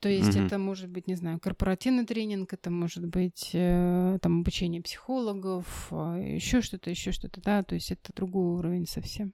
То 0.00 0.08
есть 0.08 0.36
mm-hmm. 0.36 0.46
это 0.46 0.58
может 0.58 0.90
быть, 0.90 1.06
не 1.06 1.14
знаю, 1.14 1.38
корпоративный 1.38 2.04
тренинг, 2.04 2.52
это 2.52 2.70
может 2.70 3.06
быть 3.06 3.50
э, 3.52 4.18
там 4.20 4.40
обучение 4.40 4.82
психологов, 4.82 5.88
э, 5.92 6.34
еще 6.34 6.60
что-то, 6.60 6.90
еще 6.90 7.12
что-то, 7.12 7.40
да, 7.40 7.62
то 7.62 7.76
есть 7.76 7.92
это 7.92 8.12
другой 8.12 8.58
уровень 8.58 8.86
совсем. 8.86 9.32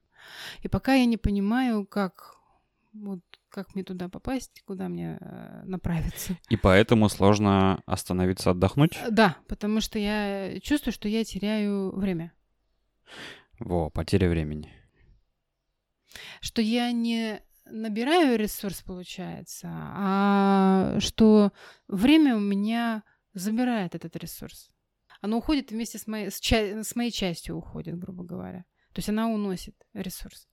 И 0.61 0.67
пока 0.67 0.93
я 0.93 1.05
не 1.05 1.17
понимаю, 1.17 1.85
как 1.87 2.37
вот 2.93 3.19
как 3.49 3.75
мне 3.75 3.83
туда 3.83 4.09
попасть, 4.09 4.61
куда 4.65 4.87
мне 4.87 5.17
э, 5.19 5.63
направиться. 5.65 6.37
И 6.49 6.55
поэтому 6.55 7.09
сложно 7.09 7.81
остановиться 7.85 8.51
отдохнуть? 8.51 8.97
Э, 8.97 9.11
да, 9.11 9.37
потому 9.47 9.81
что 9.81 9.99
я 9.99 10.59
чувствую, 10.61 10.93
что 10.93 11.07
я 11.07 11.23
теряю 11.23 11.95
время. 11.95 12.33
Во, 13.59 13.89
потеря 13.89 14.29
времени. 14.29 14.71
Что 16.41 16.61
я 16.61 16.91
не 16.91 17.41
набираю 17.65 18.37
ресурс, 18.37 18.81
получается, 18.81 19.69
а 19.71 20.99
что 20.99 21.51
время 21.87 22.35
у 22.35 22.39
меня 22.39 23.03
забирает 23.33 23.95
этот 23.95 24.15
ресурс. 24.15 24.69
Оно 25.21 25.37
уходит 25.37 25.71
вместе 25.71 25.97
с 25.97 26.05
моей, 26.07 26.29
с, 26.29 26.39
ча- 26.39 26.83
с 26.83 26.95
моей 26.95 27.11
частью 27.11 27.55
уходит, 27.55 27.97
грубо 27.97 28.23
говоря. 28.23 28.65
То 28.93 28.99
есть 28.99 29.09
она 29.09 29.27
уносит 29.27 29.75
ресурс. 29.93 30.47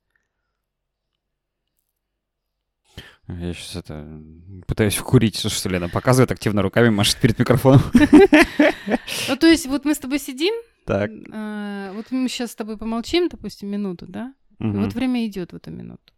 Я 3.39 3.55
сейчас 3.55 3.77
это 3.77 4.23
пытаюсь 4.67 4.99
курить, 4.99 5.37
что 5.37 5.69
ли, 5.69 5.77
она 5.77 5.89
показывает 5.89 6.31
активно 6.33 6.63
руками, 6.63 6.89
машет 6.89 7.19
перед 7.21 7.39
микрофоном. 7.39 7.81
Ну, 9.29 9.37
то 9.37 9.47
есть 9.47 9.67
вот 9.67 9.85
мы 9.85 9.95
с 9.95 9.99
тобой 9.99 10.19
сидим, 10.19 10.53
так. 10.85 11.11
А, 11.33 11.93
вот 11.93 12.11
мы 12.11 12.29
сейчас 12.29 12.53
с 12.53 12.55
тобой 12.57 12.77
помолчим, 12.77 13.29
допустим, 13.29 13.69
минуту, 13.69 14.07
да? 14.09 14.35
Вот 14.59 14.93
время 14.95 15.27
идет 15.27 15.53
в 15.53 15.57
эту 15.57 15.71
минуту. 15.71 16.13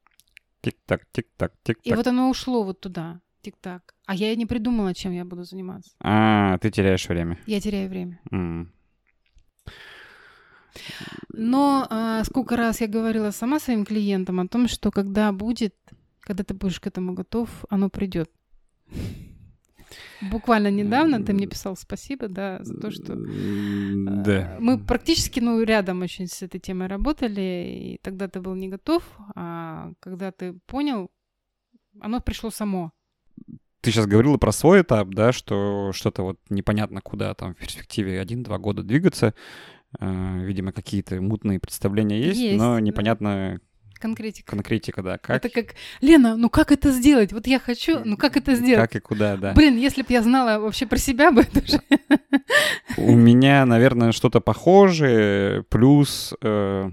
Тик-так, 0.62 1.02
тик-так, 1.12 1.52
тик-так. 1.62 1.87
И 1.87 1.95
вот 1.95 2.07
оно 2.07 2.31
ушло 2.31 2.62
вот 2.62 2.81
туда, 2.81 3.21
тик-так. 3.42 3.95
А 4.07 4.14
я 4.14 4.33
и 4.33 4.37
не 4.37 4.47
придумала, 4.47 4.95
чем 4.95 5.12
я 5.12 5.25
буду 5.25 5.45
заниматься. 5.45 5.90
А, 6.00 6.57
ты 6.59 6.71
теряешь 6.71 7.09
время. 7.09 7.38
Я 7.47 7.61
теряю 7.61 7.88
время. 7.88 8.21
Но 11.35 11.87
а, 11.90 12.25
сколько 12.25 12.57
раз 12.57 12.81
я 12.81 12.87
говорила 12.87 13.31
сама 13.31 13.61
своим 13.61 13.85
клиентам 13.85 14.40
о 14.40 14.49
том, 14.49 14.69
что 14.69 14.90
когда 14.90 15.33
будет, 15.33 15.75
когда 16.23 16.45
ты 16.45 16.55
будешь 16.55 16.81
к 16.81 16.87
этому 16.87 17.14
готов, 17.14 17.49
оно 17.69 17.91
придет. 17.91 18.31
Буквально 20.31 20.71
недавно 20.71 21.23
ты 21.23 21.33
мне 21.33 21.47
писал 21.47 21.76
спасибо, 21.76 22.29
да, 22.29 22.59
за 22.62 22.75
то, 22.81 22.91
что 22.91 23.14
да. 23.14 24.57
мы 24.61 24.79
практически, 24.79 25.41
ну, 25.41 25.62
рядом 25.62 26.02
очень 26.02 26.29
с 26.29 26.43
этой 26.43 26.61
темой 26.61 26.87
работали, 26.87 27.91
и 27.95 27.99
тогда 28.02 28.29
ты 28.29 28.41
был 28.41 28.55
не 28.55 28.69
готов, 28.69 29.02
а 29.35 29.93
когда 30.00 30.33
ты 30.33 30.55
понял, 30.67 31.11
оно 32.00 32.21
пришло 32.21 32.50
само. 32.50 32.93
Ты 33.81 33.91
сейчас 33.91 34.07
говорила 34.07 34.38
про 34.38 34.52
свой 34.52 34.83
этап, 34.83 35.09
да, 35.09 35.33
что 35.33 35.91
что-то 35.93 36.23
вот 36.23 36.38
непонятно 36.49 37.00
куда 37.00 37.35
там 37.35 37.55
в 37.55 37.59
перспективе 37.59 38.21
один-два 38.21 38.59
года 38.59 38.83
двигаться. 38.83 39.35
Э, 39.99 40.38
видимо, 40.45 40.73
какие-то 40.73 41.21
мутные 41.21 41.59
представления 41.59 42.21
есть, 42.21 42.38
есть 42.38 42.59
но 42.59 42.79
непонятно, 42.79 43.61
Конкретика. 44.02 44.50
Конкретика, 44.50 45.00
да. 45.00 45.16
Как... 45.16 45.37
Это 45.37 45.49
как, 45.49 45.76
Лена, 46.00 46.37
ну 46.37 46.50
как 46.50 46.73
это 46.73 46.90
сделать? 46.90 47.32
Вот 47.32 47.47
я 47.47 47.61
хочу, 47.61 48.00
ну 48.04 48.16
как 48.16 48.37
это 48.37 48.56
сделать? 48.56 48.90
Как 48.90 48.97
и 48.97 49.00
куда, 49.00 49.37
да. 49.37 49.52
Блин, 49.52 49.76
если 49.76 50.02
бы 50.02 50.09
я 50.12 50.23
знала 50.23 50.59
вообще 50.59 50.87
про 50.87 50.99
себя 50.99 51.30
бы 51.30 51.42
это 51.42 51.64
же... 51.64 51.80
У 52.97 53.14
меня, 53.14 53.64
наверное, 53.64 54.11
что-то 54.11 54.40
похожее, 54.40 55.62
плюс 55.68 56.35
э, 56.42 56.90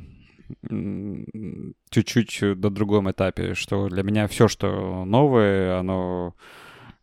чуть-чуть 1.90 2.60
до 2.60 2.70
другом 2.70 3.10
этапе, 3.10 3.56
что 3.56 3.90
для 3.90 4.04
меня 4.04 4.28
все, 4.28 4.48
что 4.48 5.04
новое, 5.04 5.80
оно 5.80 6.36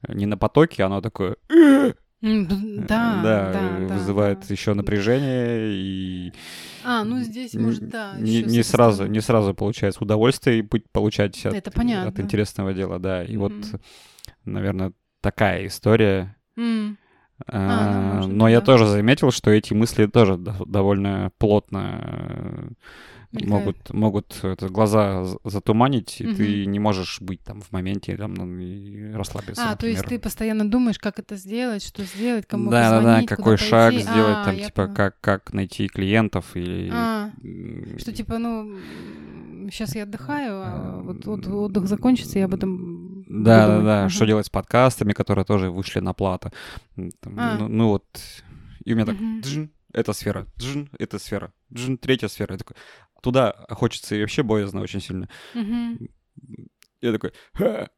не 0.07 0.27
на 0.27 0.39
потоке, 0.39 0.85
оно 0.85 1.01
такое... 1.01 1.37
Да, 2.23 3.21
да, 3.23 3.53
да, 3.53 3.95
вызывает 3.95 4.41
да. 4.41 4.47
еще 4.49 4.73
напряжение 4.75 5.69
и 5.71 6.33
а, 6.83 7.05
ну 7.05 7.21
здесь 7.21 7.55
может 7.55 7.89
да. 7.89 8.15
Не, 8.17 8.43
не 8.43 8.63
сразу, 8.63 9.07
не 9.07 9.21
сразу 9.21 9.55
получается 9.55 10.03
удовольствие 10.03 10.61
и 10.61 10.63
получать 10.63 11.45
от, 11.45 11.55
Это 11.55 11.71
понятно. 11.71 12.09
от 12.09 12.21
интересного 12.21 12.73
дела, 12.73 12.99
да. 12.99 13.25
И 13.25 13.35
mm-hmm. 13.35 13.39
вот, 13.39 13.81
наверное, 14.45 14.93
такая 15.21 15.67
история. 15.67 16.37
Mm. 16.57 16.97
А, 17.49 17.57
а, 17.59 17.93
ну, 17.93 18.15
может, 18.15 18.33
но 18.33 18.45
да. 18.45 18.51
я 18.51 18.61
тоже 18.61 18.87
заметил, 18.87 19.33
что 19.33 19.51
эти 19.51 19.75
мысли 19.75 20.07
тоже 20.07 20.39
довольно 20.39 21.33
плотно 21.39 22.71
Мелькает. 23.37 23.51
могут, 23.51 23.91
могут 23.95 24.45
это, 24.45 24.69
глаза 24.69 25.25
затуманить, 25.45 26.21
и 26.21 26.27
угу. 26.27 26.37
ты 26.37 26.67
не 26.67 26.79
можешь 26.79 27.21
быть 27.21 27.41
там 27.43 27.61
в 27.61 27.73
моменте 27.73 28.17
там, 28.17 28.35
ну, 28.35 28.59
и 28.59 29.13
расслабиться. 29.13 29.63
А, 29.63 29.71
например. 29.71 29.79
то 29.79 29.87
есть 29.87 30.05
ты 30.05 30.19
постоянно 30.19 30.71
думаешь, 30.71 30.99
как 30.99 31.19
это 31.19 31.37
сделать, 31.37 31.83
что 31.83 32.05
сделать, 32.05 32.47
кому 32.47 32.71
да, 32.71 32.91
позвонить, 32.91 33.29
Да, 33.29 33.37
да, 33.37 33.37
какой 33.37 33.57
шаг 33.57 33.93
пойти. 33.93 34.09
сделать, 34.09 34.37
а, 34.37 34.45
там, 34.45 34.57
типа, 34.57 34.87
как, 34.89 35.21
как 35.21 35.53
найти 35.53 35.89
клиентов 35.89 36.57
или... 36.57 36.91
А, 36.93 37.31
что, 37.99 38.13
типа, 38.13 38.39
ну, 38.39 38.77
сейчас 39.71 39.95
я 39.95 40.05
отдыхаю, 40.05 40.63
а 40.65 41.01
вот, 41.03 41.27
вот 41.27 41.47
отдых 41.47 41.87
закончится, 41.87 42.39
я 42.39 42.47
об 42.47 42.55
этом 42.55 43.25
Да, 43.29 43.67
да, 43.67 43.81
да, 43.83 44.09
что 44.09 44.27
делать 44.27 44.47
с 44.47 44.51
подкастами, 44.51 45.13
которые 45.13 45.45
тоже 45.45 45.71
вышли 45.71 46.01
на 46.01 46.13
плату. 46.13 46.51
Там, 46.95 47.35
а. 47.37 47.57
ну, 47.59 47.69
ну 47.69 47.89
вот, 47.89 48.05
и 48.85 48.93
у 48.93 48.97
меня 48.97 49.07
так, 49.07 49.17
угу. 49.17 49.69
Эта 49.97 50.13
сфера, 50.13 50.47
джин, 50.59 50.91
эта 50.99 51.19
сфера, 51.19 51.55
джин, 51.73 51.97
третья 51.97 52.29
сфера. 52.29 52.53
Я 52.53 52.59
такой, 52.59 52.77
туда 53.23 53.67
хочется 53.71 54.15
и 54.15 54.21
вообще 54.21 54.43
боязно 54.43 54.83
очень 54.83 55.01
сильно. 55.01 55.29
Угу. 55.55 56.09
Я 57.01 57.13
такой... 57.13 57.33
Ха! 57.55 57.89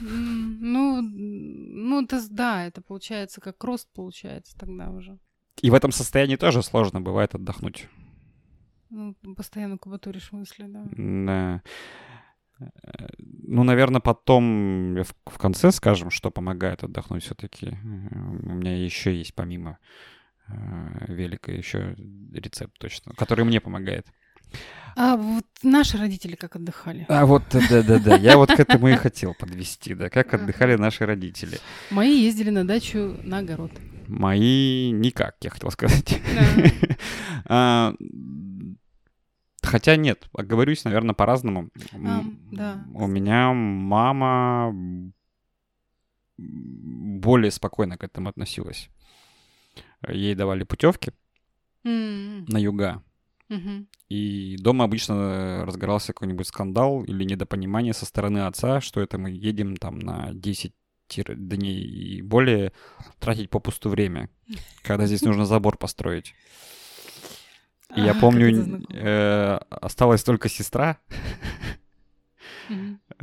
Ну, 0.00 1.02
ну, 1.02 2.02
это, 2.02 2.20
да, 2.30 2.64
это 2.64 2.80
получается 2.80 3.42
как 3.42 3.62
рост 3.62 3.92
получается 3.92 4.56
тогда 4.58 4.88
уже. 4.88 5.18
И 5.60 5.68
в 5.68 5.74
этом 5.74 5.92
состоянии 5.92 6.36
тоже 6.36 6.62
сложно 6.62 7.02
бывает 7.02 7.34
отдохнуть. 7.34 7.86
Ну, 8.88 9.14
постоянно 9.36 9.76
кубатуришь 9.76 10.32
мысли, 10.32 10.64
да. 10.68 10.86
Да. 10.96 11.62
Ну, 13.18 13.62
наверное, 13.62 14.00
потом 14.00 15.02
в, 15.02 15.38
конце 15.38 15.70
скажем, 15.70 16.10
что 16.10 16.30
помогает 16.30 16.82
отдохнуть 16.82 17.24
все-таки. 17.24 17.76
У 17.82 18.54
меня 18.54 18.82
еще 18.82 19.14
есть 19.14 19.34
помимо 19.34 19.72
э, 19.72 20.21
велика 20.48 21.52
еще 21.52 21.94
рецепт 22.32 22.76
точно, 22.78 23.12
который 23.14 23.44
мне 23.44 23.60
помогает. 23.60 24.06
А 24.94 25.16
вот 25.16 25.46
наши 25.62 25.96
родители 25.96 26.34
как 26.34 26.56
отдыхали? 26.56 27.06
А 27.08 27.24
вот, 27.24 27.44
да-да-да, 27.50 28.16
я 28.16 28.36
вот 28.36 28.50
к 28.50 28.60
этому 28.60 28.88
и 28.88 28.94
хотел 28.94 29.34
подвести, 29.34 29.94
да, 29.94 30.10
как 30.10 30.34
отдыхали 30.34 30.76
наши 30.76 31.06
родители. 31.06 31.58
Мои 31.90 32.18
ездили 32.18 32.50
на 32.50 32.66
дачу 32.66 33.16
на 33.22 33.38
огород. 33.38 33.72
Мои 34.08 34.90
никак, 34.90 35.36
я 35.40 35.50
хотел 35.50 35.70
сказать. 35.70 36.20
А, 37.44 37.92
хотя 39.62 39.96
нет, 39.96 40.28
оговорюсь, 40.32 40.84
наверное, 40.84 41.14
по-разному. 41.14 41.70
А, 41.92 42.22
да. 42.52 42.84
У 42.94 43.06
меня 43.08 43.52
мама 43.52 44.72
более 46.38 47.50
спокойно 47.50 47.98
к 47.98 48.04
этому 48.04 48.28
относилась. 48.28 48.88
Ей 50.08 50.34
давали 50.34 50.64
путевки 50.64 51.12
на 51.84 52.58
юга. 52.58 53.02
И 54.08 54.56
дома 54.58 54.84
обычно 54.84 55.64
разгорался 55.66 56.12
какой-нибудь 56.12 56.46
скандал 56.46 57.02
или 57.04 57.24
недопонимание 57.24 57.92
со 57.92 58.06
стороны 58.06 58.46
отца, 58.46 58.80
что 58.80 59.00
это 59.00 59.18
мы 59.18 59.30
едем 59.30 59.76
там 59.76 59.98
на 59.98 60.32
10 60.32 60.72
дней 61.28 61.82
и 61.82 62.22
более 62.22 62.72
тратить 63.18 63.50
попусту 63.50 63.90
время, 63.90 64.30
когда 64.82 65.06
здесь 65.06 65.22
нужно 65.22 65.44
забор 65.44 65.76
построить. 65.76 66.34
И 67.94 68.00
я 68.00 68.14
помню, 68.14 68.82
э, 68.90 69.58
осталась 69.68 70.24
только 70.24 70.48
сестра, 70.48 70.98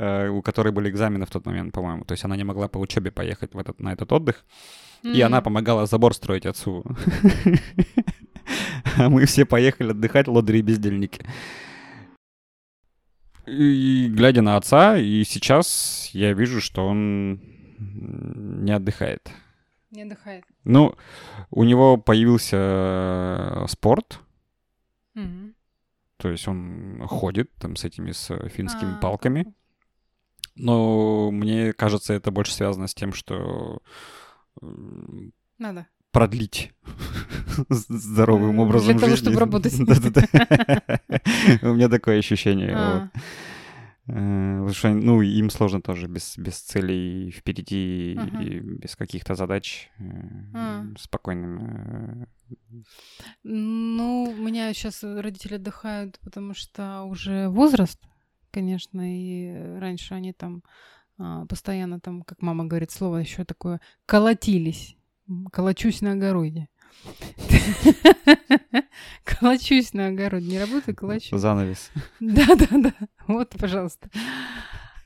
у 0.00 0.42
которой 0.42 0.72
были 0.72 0.88
экзамены 0.88 1.26
в 1.26 1.30
тот 1.30 1.46
момент, 1.46 1.74
по-моему. 1.74 2.04
То 2.04 2.12
есть 2.12 2.24
она 2.24 2.36
не 2.36 2.44
могла 2.44 2.68
по 2.68 2.78
учебе 2.78 3.10
поехать 3.10 3.54
в 3.54 3.58
этот, 3.58 3.80
на 3.80 3.92
этот 3.92 4.12
отдых. 4.12 4.44
И 5.02 5.20
она 5.20 5.40
помогала 5.40 5.86
забор 5.86 6.14
строить 6.14 6.46
отцу. 6.46 6.84
А 8.96 9.08
мы 9.08 9.24
все 9.26 9.44
поехали 9.44 9.90
отдыхать, 9.90 10.26
лодыри 10.26 10.58
и 10.58 10.62
бездельники. 10.62 11.24
И 13.46 14.08
глядя 14.08 14.42
на 14.42 14.56
отца, 14.56 14.96
и 14.96 15.24
сейчас 15.24 16.10
я 16.12 16.32
вижу, 16.32 16.60
что 16.60 16.86
он 16.86 17.40
не 17.78 18.72
отдыхает. 18.72 19.30
Не 19.90 20.02
отдыхает. 20.02 20.44
Ну, 20.64 20.94
у 21.50 21.64
него 21.64 21.96
появился 21.96 22.56
э, 22.56 23.66
спорт. 23.68 24.20
Угу. 25.14 25.54
То 26.18 26.28
есть 26.28 26.46
он 26.46 27.02
ходит 27.08 27.52
там 27.54 27.76
с 27.76 27.84
этими 27.84 28.12
с 28.12 28.36
финскими 28.48 28.96
а, 28.96 29.00
палками. 29.00 29.52
Но 30.54 31.30
мне 31.30 31.72
кажется, 31.72 32.12
это 32.12 32.30
больше 32.30 32.52
связано 32.52 32.86
с 32.86 32.94
тем, 32.94 33.12
что 33.12 33.80
надо 35.58 35.86
продлить 36.12 36.72
здоровым 37.68 38.58
образом 38.58 38.96
Для 38.96 39.06
того, 39.06 39.16
чтобы 39.16 39.38
работать. 39.38 39.74
У 41.62 41.74
меня 41.74 41.88
такое 41.88 42.18
ощущение. 42.18 42.74
А. 42.74 43.10
Э, 44.06 44.56
потому 44.58 44.74
что, 44.74 44.88
ну, 44.90 45.22
им 45.22 45.50
сложно 45.50 45.80
тоже 45.80 46.08
без, 46.08 46.36
без 46.36 46.60
целей 46.60 47.30
впереди 47.30 48.14
и 48.14 48.60
без 48.60 48.96
каких-то 48.96 49.34
задач 49.34 49.90
э, 49.98 50.02
а. 50.54 50.84
спокойным. 50.98 51.60
Э. 51.60 52.26
Ну, 53.44 54.34
у 54.36 54.42
меня 54.42 54.72
сейчас 54.74 55.02
родители 55.02 55.54
отдыхают, 55.54 56.18
потому 56.24 56.54
что 56.54 57.04
уже 57.04 57.48
возраст, 57.48 58.00
конечно, 58.50 59.00
и 59.02 59.78
раньше 59.78 60.14
они 60.14 60.32
там 60.32 60.62
а, 61.18 61.46
постоянно 61.46 62.00
там, 62.00 62.22
как 62.22 62.42
мама 62.42 62.64
говорит 62.64 62.90
слово 62.90 63.18
еще 63.18 63.44
такое, 63.44 63.80
колотились 64.06 64.96
Колочусь 65.52 66.00
на 66.00 66.12
огороде. 66.12 66.68
Колочусь 69.24 69.92
на 69.92 70.08
огороде. 70.08 70.46
Не 70.46 70.58
работаю, 70.58 70.96
колочусь. 70.96 71.40
Занавес. 71.40 71.90
Да-да-да. 72.20 72.92
Вот, 73.28 73.50
пожалуйста. 73.50 74.10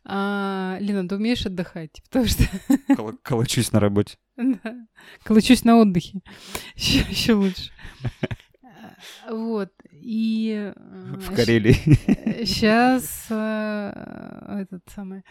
А, 0.06 0.78
Лена, 0.80 1.06
ты 1.08 1.16
умеешь 1.16 1.44
отдыхать? 1.44 2.02
Потому 2.04 2.26
что... 2.26 2.44
Кол- 2.96 3.18
колочусь 3.22 3.72
на 3.72 3.80
работе. 3.80 4.16
Да. 4.36 4.86
Колочусь 5.24 5.64
на 5.64 5.78
отдыхе. 5.78 6.20
Еще 6.74 7.34
лучше. 7.34 7.70
Вот. 9.28 9.72
И... 9.92 10.72
В 10.76 11.32
э, 11.32 11.34
Карелии. 11.36 11.74
Сейчас 12.44 13.26
э, 13.30 14.62
этот 14.62 14.82
самый 14.94 15.22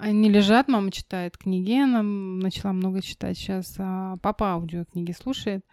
они 0.00 0.30
лежат, 0.30 0.68
мама 0.68 0.90
читает 0.90 1.36
книги, 1.36 1.78
она 1.78 2.02
начала 2.02 2.72
много 2.72 3.02
читать 3.02 3.36
сейчас, 3.36 3.74
а 3.78 4.16
папа 4.18 4.52
аудиокниги 4.52 5.12
слушает. 5.12 5.64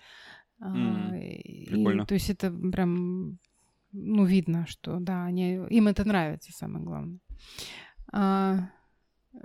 Mm, 0.59 1.21
и, 1.21 1.65
прикольно. 1.67 2.05
то 2.05 2.13
есть 2.13 2.29
это 2.29 2.51
прям, 2.51 3.37
ну, 3.91 4.25
видно, 4.25 4.65
что, 4.67 4.99
да, 4.99 5.23
они, 5.23 5.55
им 5.69 5.87
это 5.87 6.05
нравится, 6.05 6.51
самое 6.51 6.83
главное. 6.83 7.19
А, 8.11 8.69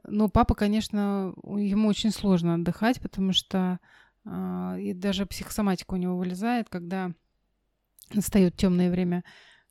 ну, 0.06 0.28
папа, 0.28 0.54
конечно, 0.54 1.34
ему 1.44 1.88
очень 1.88 2.10
сложно 2.10 2.54
отдыхать, 2.54 3.00
потому 3.00 3.32
что 3.32 3.58
а, 3.58 3.78
и 4.24 4.92
даже 4.94 5.26
психосоматика 5.26 5.94
у 5.94 5.96
него 5.96 6.16
вылезает, 6.16 6.68
когда 6.68 7.12
настает 8.14 8.56
темное 8.56 8.90
время, 8.90 9.24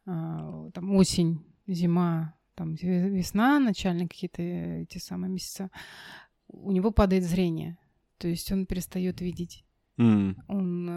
а, 0.06 0.70
там 0.72 0.96
осень, 0.96 1.46
зима, 1.68 2.36
там 2.56 2.76
весна, 2.76 3.60
начальные 3.60 4.08
какие-то 4.08 4.42
э, 4.42 4.82
эти 4.84 4.98
самые 4.98 5.32
месяца, 5.32 5.70
у 6.48 6.72
него 6.72 6.92
падает 6.92 7.24
зрение. 7.24 7.78
То 8.18 8.28
есть 8.28 8.52
он 8.52 8.66
перестает 8.66 9.22
видеть. 9.22 9.66
Mm. 9.98 10.36
Он 10.48 10.90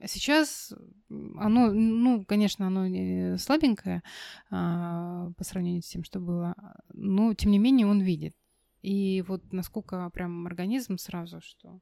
э, 0.00 0.06
сейчас 0.06 0.74
оно, 1.08 1.70
ну, 1.72 2.24
конечно, 2.24 2.66
оно 2.66 3.36
слабенькое 3.38 4.02
а, 4.50 5.30
по 5.36 5.44
сравнению 5.44 5.82
с 5.82 5.88
тем, 5.88 6.04
что 6.04 6.20
было, 6.20 6.54
но 6.92 7.34
тем 7.34 7.50
не 7.50 7.58
менее 7.58 7.86
он 7.86 8.00
видит. 8.00 8.34
И 8.82 9.24
вот 9.26 9.52
насколько 9.52 10.08
прям 10.10 10.46
организм 10.46 10.98
сразу, 10.98 11.40
что 11.40 11.80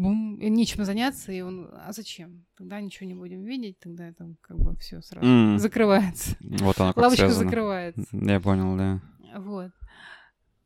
бум, 0.00 0.38
нечем 0.38 0.84
заняться, 0.84 1.32
и 1.32 1.40
он, 1.40 1.68
а 1.72 1.92
зачем? 1.92 2.46
Тогда 2.56 2.80
ничего 2.80 3.06
не 3.06 3.14
будем 3.14 3.44
видеть, 3.44 3.78
тогда 3.78 4.08
это 4.08 4.34
как 4.40 4.58
бы 4.58 4.76
все 4.76 5.00
сразу 5.02 5.26
mm. 5.26 5.58
закрывается. 5.58 6.36
Вот 6.40 6.80
оно 6.80 6.92
как 6.92 7.02
Лавочка 7.02 7.26
связано. 7.26 7.44
закрывается. 7.44 8.06
Я 8.12 8.40
понял, 8.40 8.76
да. 8.76 9.00
Вот. 9.36 9.70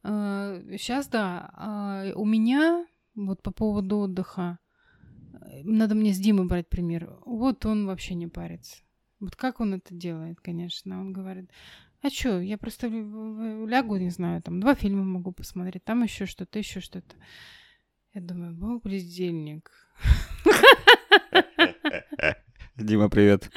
Сейчас, 0.03 1.07
а, 1.09 1.11
да, 1.11 1.51
а, 1.55 2.13
у 2.15 2.25
меня 2.25 2.87
вот 3.15 3.43
по 3.43 3.51
поводу 3.51 3.99
отдыха, 3.99 4.59
надо 5.63 5.95
мне 5.95 6.13
с 6.13 6.19
Димой 6.19 6.47
брать 6.47 6.69
пример. 6.69 7.17
Вот 7.25 7.65
он 7.67 7.87
вообще 7.87 8.15
не 8.15 8.27
парится. 8.27 8.83
Вот 9.21 9.37
как 9.37 9.61
он 9.61 9.75
это 9.75 9.95
делает, 9.95 10.41
конечно. 10.41 11.01
Он 11.01 11.13
говорит, 11.13 11.51
а 12.03 12.11
что, 12.11 12.41
я 12.41 12.59
просто 12.59 12.89
лягу, 12.89 13.97
не 13.97 14.11
знаю, 14.11 14.43
там 14.43 14.61
два 14.61 14.75
фильма 14.75 15.05
могу 15.05 15.33
посмотреть, 15.33 15.85
там 15.85 16.03
еще 16.03 16.27
что-то, 16.27 16.59
еще 16.59 16.81
что-то. 16.81 17.15
Я 18.15 18.21
думаю, 18.21 18.55
был 18.55 18.81
бездельник. 18.85 19.73
Дима, 22.77 23.11
привет. 23.11 23.51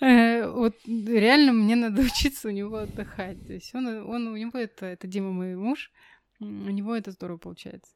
Э, 0.00 0.50
вот 0.50 0.74
реально 0.86 1.52
мне 1.52 1.76
надо 1.76 2.02
учиться 2.06 2.48
у 2.48 2.50
него 2.50 2.76
отдыхать. 2.76 3.46
То 3.46 3.54
есть 3.54 3.74
он, 3.74 3.86
он 3.86 4.28
у 4.28 4.36
него 4.36 4.58
это, 4.58 4.84
это 4.84 5.06
Дима 5.06 5.32
мой 5.32 5.56
муж, 5.56 5.90
у 6.40 6.44
него 6.44 6.94
это 6.94 7.10
здорово 7.10 7.38
получается. 7.38 7.90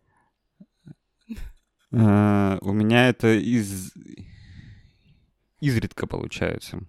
Э, 1.91 2.59
у 2.63 2.73
меня 2.73 3.11
это 3.11 3.35
из 3.35 3.93
изредка 5.61 6.07
получается 6.07 6.81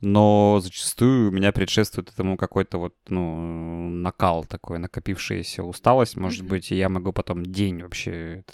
но 0.00 0.60
зачастую 0.62 1.30
у 1.30 1.32
меня 1.32 1.52
предшествует 1.52 2.10
этому 2.10 2.36
какой-то 2.36 2.78
вот, 2.78 2.94
ну, 3.08 3.88
накал 3.90 4.44
такой, 4.44 4.78
накопившаяся 4.78 5.64
усталость, 5.64 6.16
может 6.16 6.44
mm-hmm. 6.44 6.48
быть, 6.48 6.70
и 6.72 6.76
я 6.76 6.88
могу 6.88 7.12
потом 7.12 7.44
день 7.44 7.82
вообще... 7.82 8.44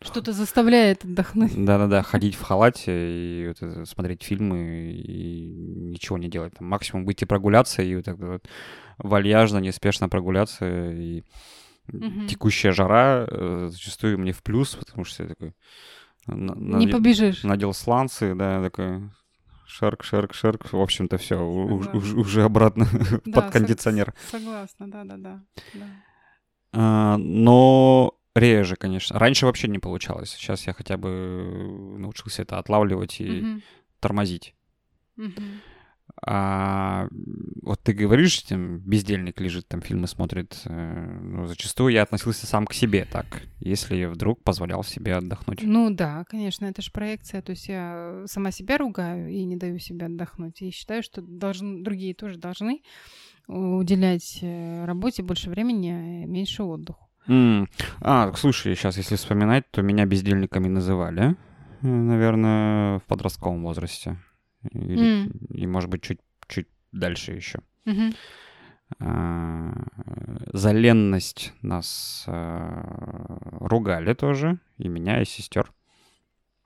Что-то 0.00 0.32
заставляет 0.32 1.04
отдохнуть. 1.04 1.52
Да-да-да, 1.56 2.02
ходить 2.02 2.36
в 2.36 2.42
халате 2.42 2.92
и 2.92 3.48
вот 3.48 3.62
это, 3.62 3.84
смотреть 3.84 4.22
фильмы 4.22 4.92
и 4.92 5.46
ничего 5.90 6.18
не 6.18 6.28
делать. 6.28 6.54
Там, 6.56 6.68
максимум 6.68 7.04
выйти 7.04 7.24
прогуляться 7.24 7.82
и 7.82 7.96
вот 7.96 8.04
так 8.04 8.18
вот 8.18 8.48
вальяжно, 8.98 9.58
неспешно 9.58 10.08
прогуляться. 10.08 10.92
И 10.92 11.24
mm-hmm. 11.88 12.28
текущая 12.28 12.70
жара 12.70 13.26
э, 13.28 13.68
зачастую 13.70 14.18
мне 14.20 14.32
в 14.32 14.42
плюс, 14.42 14.76
потому 14.76 15.04
что 15.04 15.24
я 15.24 15.28
такой... 15.30 15.52
Не 16.28 16.88
побежишь. 16.88 17.42
Надел 17.42 17.72
сланцы, 17.72 18.34
да, 18.34 18.62
такой 18.62 19.10
шарк, 19.68 20.02
шарк, 20.02 20.34
шарк. 20.34 20.72
В 20.72 20.80
общем-то, 20.80 21.18
все, 21.18 21.36
уже, 21.36 22.16
уже 22.16 22.42
обратно 22.42 22.86
да, 23.24 23.40
под 23.40 23.52
кондиционер. 23.52 24.14
Согласна, 24.30 24.90
да, 24.90 25.04
да, 25.04 25.16
да. 25.16 25.40
А, 26.72 27.16
но 27.18 28.14
реже, 28.34 28.76
конечно. 28.76 29.18
Раньше 29.18 29.46
вообще 29.46 29.68
не 29.68 29.78
получалось. 29.78 30.30
Сейчас 30.30 30.66
я 30.66 30.72
хотя 30.72 30.96
бы 30.96 31.96
научился 31.98 32.42
это 32.42 32.58
отлавливать 32.58 33.20
и 33.20 33.40
угу. 33.40 33.60
тормозить. 34.00 34.54
Угу. 35.16 35.42
А 36.20 37.08
вот 37.62 37.80
ты 37.82 37.92
говоришь, 37.92 38.42
там, 38.42 38.78
бездельник 38.78 39.40
лежит, 39.40 39.68
там 39.68 39.80
фильмы 39.80 40.06
смотрит. 40.08 40.60
Э, 40.64 41.18
ну, 41.22 41.46
зачастую 41.46 41.92
я 41.92 42.02
относился 42.02 42.46
сам 42.46 42.66
к 42.66 42.74
себе 42.74 43.06
так, 43.10 43.42
если 43.60 44.04
вдруг 44.06 44.42
позволял 44.42 44.82
себе 44.82 45.16
отдохнуть. 45.16 45.60
Ну 45.62 45.90
да, 45.90 46.24
конечно, 46.28 46.66
это 46.66 46.82
же 46.82 46.90
проекция. 46.90 47.42
То 47.42 47.50
есть 47.50 47.68
я 47.68 48.24
сама 48.26 48.50
себя 48.50 48.78
ругаю 48.78 49.30
и 49.30 49.44
не 49.44 49.56
даю 49.56 49.78
себе 49.78 50.06
отдохнуть. 50.06 50.60
И 50.62 50.70
считаю, 50.70 51.02
что 51.02 51.22
должен, 51.22 51.82
другие 51.82 52.14
тоже 52.14 52.38
должны 52.38 52.82
уделять 53.46 54.40
э, 54.42 54.84
работе 54.84 55.22
больше 55.22 55.50
времени, 55.50 56.26
меньше 56.26 56.62
отдыху. 56.62 57.08
Mm. 57.28 57.68
А, 58.00 58.32
слушай, 58.34 58.74
сейчас, 58.74 58.96
если 58.96 59.16
вспоминать, 59.16 59.70
то 59.70 59.82
меня 59.82 60.06
бездельниками 60.06 60.68
называли, 60.68 61.36
э, 61.82 61.86
наверное, 61.86 62.98
в 63.00 63.04
подростковом 63.04 63.62
возрасте. 63.62 64.18
Или, 64.72 65.26
mm. 65.26 65.54
И, 65.54 65.66
может 65.66 65.90
быть, 65.90 66.02
чуть, 66.02 66.20
чуть 66.48 66.68
дальше 66.92 67.32
еще. 67.32 67.60
Mm-hmm. 67.86 68.14
А, 69.00 69.72
за 70.52 70.72
ленность 70.72 71.52
нас 71.62 72.24
а, 72.26 73.38
ругали 73.60 74.14
тоже, 74.14 74.58
и 74.78 74.88
меня, 74.88 75.20
и 75.20 75.24
сестер. 75.24 75.72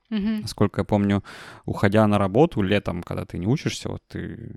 Mm-hmm. 0.09 0.41
Насколько 0.41 0.81
я 0.81 0.85
помню, 0.85 1.23
уходя 1.65 2.05
на 2.07 2.17
работу 2.19 2.61
летом, 2.61 3.01
когда 3.01 3.25
ты 3.25 3.39
не 3.39 3.47
учишься, 3.47 3.89
вот 3.89 4.03
ты 4.07 4.53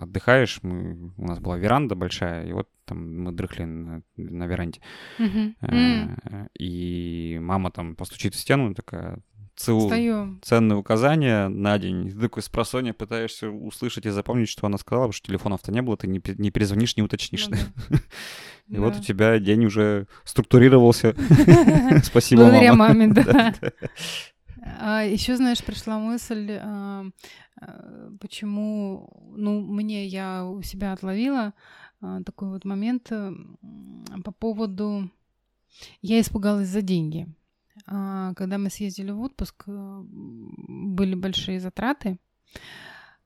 отдыхаешь, 0.00 0.60
мы, 0.62 1.12
у 1.16 1.26
нас 1.26 1.38
была 1.38 1.58
веранда 1.58 1.94
большая, 1.94 2.46
и 2.46 2.52
вот 2.52 2.68
там 2.86 3.24
мы 3.24 3.32
дрыхли 3.32 3.64
на, 3.64 4.02
на 4.16 4.46
веранде. 4.46 4.80
Mm-hmm. 5.18 5.54
Mm-hmm. 5.60 6.48
И 6.58 7.38
мама 7.40 7.70
там 7.70 7.94
постучит 7.94 8.34
в 8.34 8.38
стену, 8.38 8.74
такая, 8.74 9.18
Встаем. 9.56 10.40
ценные 10.42 10.76
указания 10.76 11.48
на 11.48 11.78
день. 11.78 12.10
Ты 12.10 12.18
такой 12.20 12.42
с 12.42 12.48
просонья 12.48 12.92
пытаешься 12.92 13.48
услышать 13.48 14.06
и 14.06 14.10
запомнить, 14.10 14.48
что 14.48 14.66
она 14.66 14.78
сказала, 14.78 15.04
потому 15.04 15.12
что 15.14 15.28
телефонов-то 15.28 15.72
не 15.72 15.82
было, 15.82 15.96
ты 15.96 16.06
не, 16.06 16.22
не 16.38 16.50
перезвонишь, 16.50 16.96
не 16.96 17.02
уточнишь. 17.02 17.48
Ну, 17.48 17.56
да. 17.88 17.98
И 18.76 18.78
вот 18.78 18.96
у 18.96 19.02
тебя 19.02 19.38
день 19.38 19.64
уже 19.64 20.06
структурировался. 20.24 21.14
Спасибо, 22.04 22.42
Благодаря 22.42 22.74
мама. 22.74 22.94
маме, 22.94 23.08
да. 23.14 23.54
А, 24.78 25.02
еще, 25.04 25.36
знаешь, 25.36 25.64
пришла 25.64 25.98
мысль, 25.98 26.58
а, 26.60 27.04
почему, 28.20 29.08
ну, 29.36 29.60
мне 29.60 30.06
я 30.06 30.44
у 30.44 30.62
себя 30.62 30.92
отловила 30.92 31.54
а, 32.00 32.22
такой 32.22 32.50
вот 32.50 32.64
момент 32.64 33.10
а, 33.10 33.32
по 34.24 34.32
поводу... 34.32 35.10
Я 36.00 36.20
испугалась 36.20 36.68
за 36.68 36.80
деньги. 36.80 37.26
А, 37.86 38.32
когда 38.34 38.58
мы 38.58 38.70
съездили 38.70 39.10
в 39.10 39.20
отпуск, 39.20 39.64
э, 39.66 40.02
были 40.08 41.14
большие 41.14 41.60
затраты. 41.60 42.18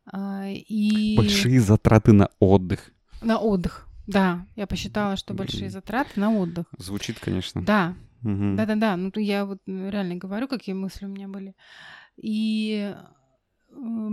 А, 0.06 0.48
и... 0.48 1.16
Большие 1.16 1.60
затраты 1.60 2.12
на 2.12 2.28
отдых. 2.40 2.90
На 3.22 3.38
отдых, 3.38 3.86
да. 4.06 4.46
Я 4.56 4.66
посчитала, 4.66 5.16
что 5.16 5.34
большие 5.34 5.70
затраты 5.70 6.18
на 6.18 6.34
отдых. 6.34 6.66
Звучит, 6.78 7.18
конечно. 7.20 7.62
Да, 7.62 7.94
Мгм. 8.22 8.56
да-да-да. 8.56 8.96
Ну, 8.96 9.10
я 9.16 9.44
вот 9.44 9.58
реально 9.66 10.16
говорю, 10.16 10.48
какие 10.48 10.74
мысли 10.74 11.06
у 11.06 11.08
меня 11.08 11.28
были. 11.28 11.54
И 12.16 12.94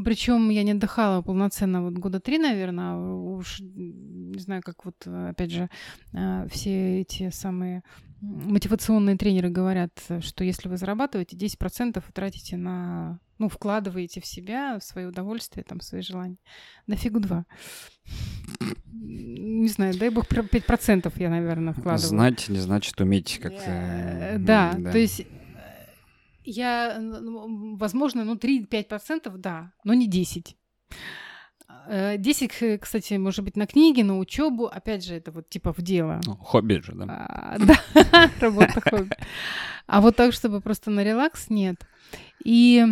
причем 0.03 0.49
я 0.49 0.63
не 0.63 0.71
отдыхала 0.71 1.21
полноценно 1.21 1.83
вот 1.83 1.93
года 1.93 2.19
три, 2.19 2.37
наверное, 2.37 2.95
уж 2.95 3.59
не 3.59 4.39
знаю, 4.39 4.61
как 4.63 4.85
вот, 4.85 5.05
опять 5.05 5.51
же, 5.51 5.69
а, 6.13 6.47
все 6.47 7.01
эти 7.01 7.29
самые 7.29 7.83
мотивационные 8.21 9.17
тренеры 9.17 9.49
говорят, 9.49 9.91
что 10.21 10.43
если 10.43 10.69
вы 10.69 10.77
зарабатываете 10.77 11.35
10% 11.35 11.95
вы 11.95 12.13
тратите 12.13 12.57
на, 12.57 13.19
ну, 13.37 13.47
вкладываете 13.47 14.21
в 14.21 14.25
себя, 14.25 14.79
в 14.79 14.83
свое 14.83 15.07
удовольствие, 15.07 15.63
там, 15.63 15.79
в 15.79 15.83
свои 15.83 16.01
желания. 16.01 16.37
На 16.87 16.95
фигу 16.95 17.19
два. 17.19 17.45
Не 18.91 19.67
знаю, 19.67 19.97
дай 19.97 20.09
бог 20.09 20.25
5% 20.27 21.13
я, 21.17 21.29
наверное, 21.29 21.73
вкладываю. 21.73 22.09
Знать 22.09 22.49
не 22.49 22.59
значит 22.59 22.99
уметь 22.99 23.39
как-то... 23.39 23.63
Э, 23.67 24.37
Да, 24.39 24.73
то 24.73 24.97
есть 24.97 25.25
я, 26.47 26.97
ну, 26.99 27.77
возможно, 27.77 28.23
ну, 28.23 28.35
3-5%, 28.35 29.37
да, 29.37 29.71
но 29.83 29.93
не 29.93 30.07
10. 30.07 30.55
Э, 31.87 32.17
10, 32.17 32.79
кстати, 32.79 33.13
может 33.15 33.43
быть, 33.43 33.57
на 33.57 33.67
книги, 33.67 34.01
на 34.01 34.17
учебу. 34.17 34.65
Опять 34.65 35.05
же, 35.05 35.15
это 35.15 35.31
вот 35.31 35.49
типа 35.49 35.73
в 35.73 35.81
дело. 35.81 36.21
Ну, 36.25 36.35
хобби 36.37 36.81
же, 36.81 36.93
да. 36.93 37.05
А, 37.07 37.57
да, 37.59 38.31
работа 38.39 38.81
хобби. 38.81 39.15
А 39.87 40.01
вот 40.01 40.15
так, 40.15 40.33
чтобы 40.33 40.61
просто 40.61 40.91
на 40.91 41.03
релакс, 41.03 41.49
нет. 41.49 41.85
И 42.43 42.85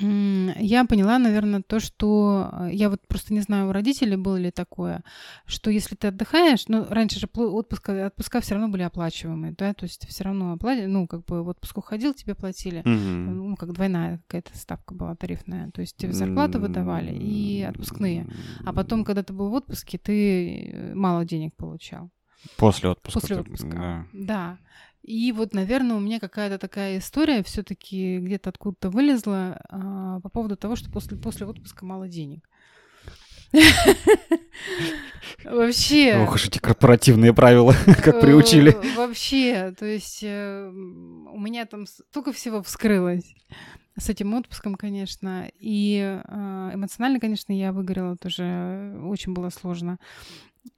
я 0.00 0.84
поняла, 0.84 1.18
наверное, 1.18 1.62
то, 1.62 1.80
что 1.80 2.48
э, 2.52 2.70
я 2.72 2.90
вот 2.90 3.00
просто 3.06 3.32
не 3.34 3.40
знаю, 3.40 3.68
у 3.68 3.72
родителей 3.72 4.16
было 4.16 4.36
ли 4.36 4.50
такое, 4.50 5.02
что 5.46 5.70
если 5.70 5.94
ты 5.96 6.08
отдыхаешь, 6.08 6.68
ну, 6.68 6.86
раньше 6.88 7.18
же 7.20 7.28
отпуска, 7.32 8.06
отпуска 8.06 8.40
все 8.40 8.54
равно 8.54 8.68
были 8.68 8.82
оплачиваемые, 8.82 9.54
да, 9.56 9.74
то 9.74 9.84
есть 9.84 10.06
все 10.08 10.24
равно 10.24 10.52
оплатили, 10.52 10.86
ну, 10.86 11.06
как 11.06 11.24
бы 11.24 11.42
в 11.42 11.48
отпуск 11.48 11.78
уходил, 11.78 12.14
тебе 12.14 12.34
платили, 12.34 12.82
Мгм. 12.84 13.48
ну, 13.50 13.56
как 13.56 13.72
двойная 13.72 14.18
какая-то 14.26 14.56
ставка 14.56 14.94
была 14.94 15.14
тарифная, 15.14 15.70
то 15.70 15.80
есть 15.80 15.96
тебе 15.96 16.12
зарплату 16.12 16.60
выдавали 16.60 17.12
и 17.14 17.62
отпускные. 17.62 18.26
А 18.64 18.72
потом, 18.72 19.04
когда 19.04 19.22
ты 19.22 19.32
был 19.32 19.50
в 19.50 19.54
отпуске, 19.54 19.98
ты 19.98 20.70
э, 20.72 20.94
мало 20.94 21.24
денег 21.24 21.54
получал. 21.56 22.10
После 22.56 22.88
отпуска. 22.88 23.20
После 23.20 23.36
отпуска. 23.36 23.68
да. 23.68 24.06
Да. 24.12 24.58
И 25.02 25.32
вот, 25.32 25.54
наверное, 25.54 25.96
у 25.96 26.00
меня 26.00 26.20
какая-то 26.20 26.58
такая 26.58 26.98
история 26.98 27.42
все-таки 27.42 28.18
где-то 28.18 28.50
откуда-то 28.50 28.90
вылезла 28.90 29.60
а, 29.68 30.20
по 30.20 30.28
поводу 30.28 30.56
того, 30.56 30.76
что 30.76 30.90
после, 30.90 31.16
после 31.16 31.46
отпуска 31.46 31.84
мало 31.84 32.06
денег. 32.06 32.48
Вообще. 35.44 36.18
Ох 36.22 36.34
уж 36.34 36.46
эти 36.46 36.58
корпоративные 36.58 37.32
правила, 37.32 37.74
как 38.02 38.20
приучили. 38.20 38.72
э, 38.72 38.96
Вообще, 38.96 39.74
то 39.76 39.86
есть 39.86 40.20
э, 40.22 40.68
у 40.70 41.38
меня 41.40 41.66
там 41.66 41.86
столько 41.86 42.32
всего 42.32 42.62
вскрылось 42.62 43.34
с 43.98 44.08
этим 44.08 44.34
отпуском, 44.34 44.74
конечно. 44.76 45.50
И 45.58 45.98
э, 45.98 46.70
эмоционально, 46.74 47.20
конечно, 47.20 47.52
я 47.52 47.72
выгорела 47.72 48.16
тоже. 48.16 48.96
Очень 49.02 49.32
было 49.32 49.50
сложно. 49.50 49.98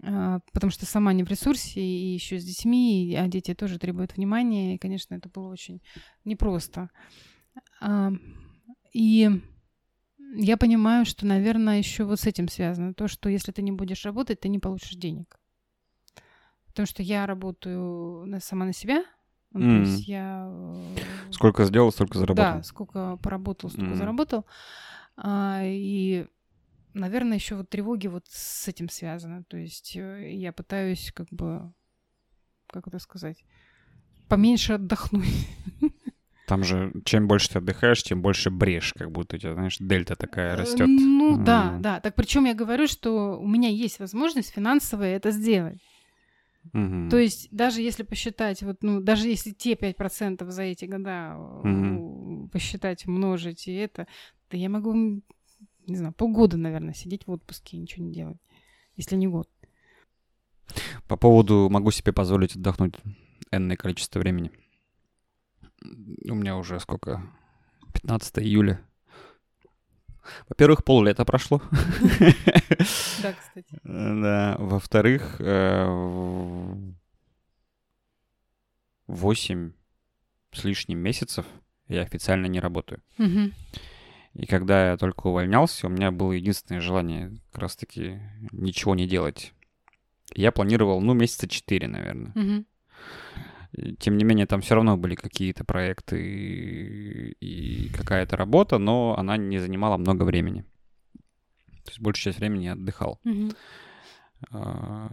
А, 0.03 0.41
Потому 0.53 0.71
что 0.71 0.87
сама 0.87 1.13
не 1.13 1.25
в 1.25 1.29
ресурсе, 1.29 1.81
и 1.81 2.15
еще 2.15 2.39
с 2.39 2.45
детьми, 2.45 3.17
а 3.19 3.27
дети 3.29 3.55
тоже 3.55 3.79
требуют 3.79 4.17
внимания. 4.17 4.75
И, 4.75 4.79
конечно, 4.79 5.15
это 5.15 5.29
было 5.29 5.49
очень 5.49 5.81
непросто. 6.25 6.91
А, 7.81 8.13
И 8.93 9.31
я 10.37 10.57
понимаю, 10.57 11.05
что, 11.05 11.27
наверное, 11.27 11.79
еще 11.79 12.05
вот 12.05 12.21
с 12.21 12.27
этим 12.27 12.49
связано. 12.49 12.95
То, 12.95 13.09
что 13.09 13.29
если 13.29 13.53
ты 13.53 13.63
не 13.63 13.73
будешь 13.73 14.05
работать, 14.05 14.41
ты 14.41 14.49
не 14.49 14.59
получишь 14.59 14.93
денег. 14.97 15.39
Потому 16.67 16.87
что 16.87 17.03
я 17.03 17.27
работаю 17.27 18.41
сама 18.41 18.65
на 18.65 18.73
себя. 18.73 19.05
Ну, 19.53 19.61
то 19.61 19.67
есть 19.81 20.09
я... 20.09 20.47
э, 20.51 21.33
Сколько 21.33 21.65
сделал, 21.67 21.93
столько 21.93 22.19
заработал. 22.19 22.45
Да, 22.59 22.63
сколько 22.63 23.19
поработал, 23.19 23.69
столько 23.69 23.89
Мгм. 23.91 23.97
заработал. 23.97 24.47
А, 25.17 25.61
и, 25.65 26.27
наверное, 26.95 27.37
еще 27.37 27.57
вот 27.57 27.69
тревоги 27.71 28.07
вот 28.07 28.27
с 28.29 28.69
этим 28.69 28.89
связаны. 28.89 29.45
То 29.45 29.57
есть 29.57 29.97
э, 29.97 30.33
я 30.33 30.53
пытаюсь 30.53 31.13
как 31.13 31.29
бы, 31.31 31.73
как 32.69 32.87
это 32.89 32.99
сказать, 32.99 33.45
поменьше 34.29 34.75
отдохнуть. 34.75 35.49
Там 36.47 36.65
же, 36.65 36.93
чем 37.05 37.29
больше 37.29 37.49
ты 37.51 37.59
отдыхаешь, 37.59 38.03
тем 38.03 38.21
больше 38.21 38.51
брешь, 38.51 38.93
как 38.95 39.11
будто 39.11 39.37
у 39.37 39.39
тебя, 39.39 39.55
знаешь, 39.55 39.77
дельта 39.79 40.17
такая 40.17 40.57
растет. 40.57 40.89
Ну 40.91 41.37
да, 41.39 41.77
М. 41.77 41.83
да. 41.83 42.01
Так 42.01 42.15
причем 42.15 42.45
я 42.45 42.55
говорю, 42.55 42.87
что 42.89 43.39
у 43.39 43.47
меня 43.47 43.69
есть 43.69 44.01
возможность 44.01 44.53
финансовая 44.53 45.17
это 45.17 45.31
сделать. 45.31 45.79
Мгм. 46.73 47.11
То 47.11 47.19
есть 47.19 47.49
даже 47.51 47.81
если 47.81 48.03
посчитать, 48.03 48.63
вот, 48.63 48.83
ну, 48.83 49.01
даже 49.01 49.29
если 49.29 49.53
те 49.53 49.77
5% 49.77 50.51
за 50.51 50.63
эти 50.63 50.85
года 50.87 51.35
э, 51.37 51.69
Мгм. 51.69 52.49
посчитать, 52.49 53.07
умножить 53.07 53.69
и 53.69 53.73
это, 53.75 54.07
то 54.49 54.57
я 54.57 54.69
могу, 54.69 55.23
не 55.87 55.97
знаю, 55.97 56.13
полгода, 56.13 56.57
наверное, 56.57 56.95
сидеть 56.95 57.27
в 57.27 57.31
отпуске 57.31 57.77
и 57.77 57.81
ничего 57.81 58.05
не 58.05 58.13
делать, 58.13 58.39
если 58.97 59.17
не 59.17 59.29
год. 59.29 59.49
По 61.09 61.17
поводу 61.17 61.69
могу 61.71 61.91
себе 61.91 62.13
позволить 62.13 62.57
отдохнуть 62.57 62.95
энное 63.51 63.77
количество 63.77 64.19
времени. 64.19 64.51
У 66.25 66.35
меня 66.35 66.57
уже 66.57 66.79
сколько? 66.81 67.23
15 67.93 68.39
июля. 68.39 68.81
Во-первых, 70.49 70.85
поллета 70.85 71.25
прошло. 71.25 71.61
Да, 73.23 73.33
кстати. 73.33 73.81
Да. 73.85 74.57
Во-вторых, 74.59 75.41
э, 75.41 75.85
восемь 79.07 79.73
с 80.53 80.65
лишним 80.65 80.99
месяцев 80.99 81.47
я 81.89 82.03
официально 82.03 82.47
не 82.47 82.61
работаю. 82.61 83.03
Мгм. 83.19 83.53
И 84.35 84.47
когда 84.47 84.91
я 84.91 84.97
только 84.97 85.27
увольнялся, 85.27 85.87
у 85.87 85.91
меня 85.91 86.11
было 86.11 86.33
единственное 86.33 86.81
желание 86.81 87.33
как 87.53 87.63
раз-таки 87.63 88.21
ничего 88.51 88.95
не 88.95 89.07
делать. 89.07 89.53
Я 90.35 90.53
планировал, 90.53 91.01
ну, 91.03 91.13
месяца 91.13 91.47
четыре, 91.49 91.89
наверное. 91.89 92.33
И, 93.73 93.95
Тем 93.97 94.17
не 94.17 94.25
менее, 94.25 94.47
там 94.47 94.61
все 94.63 94.75
равно 94.75 94.97
были 94.97 95.15
какие-то 95.15 95.65
проекты 95.65 96.23
и, 96.23 97.33
и 97.41 97.89
какая-то 97.91 98.37
работа, 98.37 98.79
но 98.79 99.15
она 99.19 99.37
не 99.37 99.59
занимала 99.59 99.97
много 99.99 100.23
времени. 100.25 100.65
То 101.85 101.91
есть 101.91 102.01
большую 102.01 102.33
часть 102.33 102.39
времени 102.39 102.65
я 102.65 102.73
отдыхал. 102.73 103.21
А, 104.51 105.09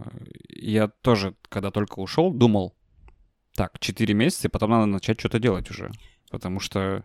Я 0.48 0.88
тоже, 0.88 1.34
когда 1.48 1.70
только 1.70 1.98
ушел, 2.00 2.32
думал, 2.32 2.74
так, 3.54 3.78
4 3.78 4.14
месяца, 4.14 4.48
и 4.48 4.50
потом 4.50 4.70
надо 4.70 4.86
начать 4.86 5.18
что-то 5.20 5.38
делать 5.38 5.70
уже. 5.70 5.90
Потому 6.30 6.60
что 6.60 7.04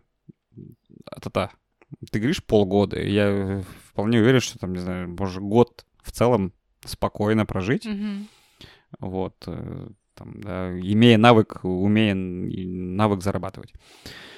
это-то, 1.12 1.51
ты 2.12 2.19
говоришь 2.19 2.43
полгода, 2.43 2.99
и 2.99 3.12
я 3.12 3.63
вполне 3.89 4.19
уверен, 4.19 4.39
что 4.39 4.60
там, 4.60 4.73
не 4.73 4.79
знаю, 4.79 5.10
может, 5.10 5.41
год 5.41 5.86
в 6.01 6.12
целом 6.12 6.53
спокойно 6.84 7.45
прожить. 7.45 7.86
Мгм. 7.86 8.27
Вот. 8.99 9.36
э, 9.47 9.88
Там, 10.15 10.39
да, 10.41 10.71
имея 10.79 11.17
навык, 11.17 11.65
умея 11.65 12.15
навык 12.15 13.21
зарабатывать. 13.21 13.73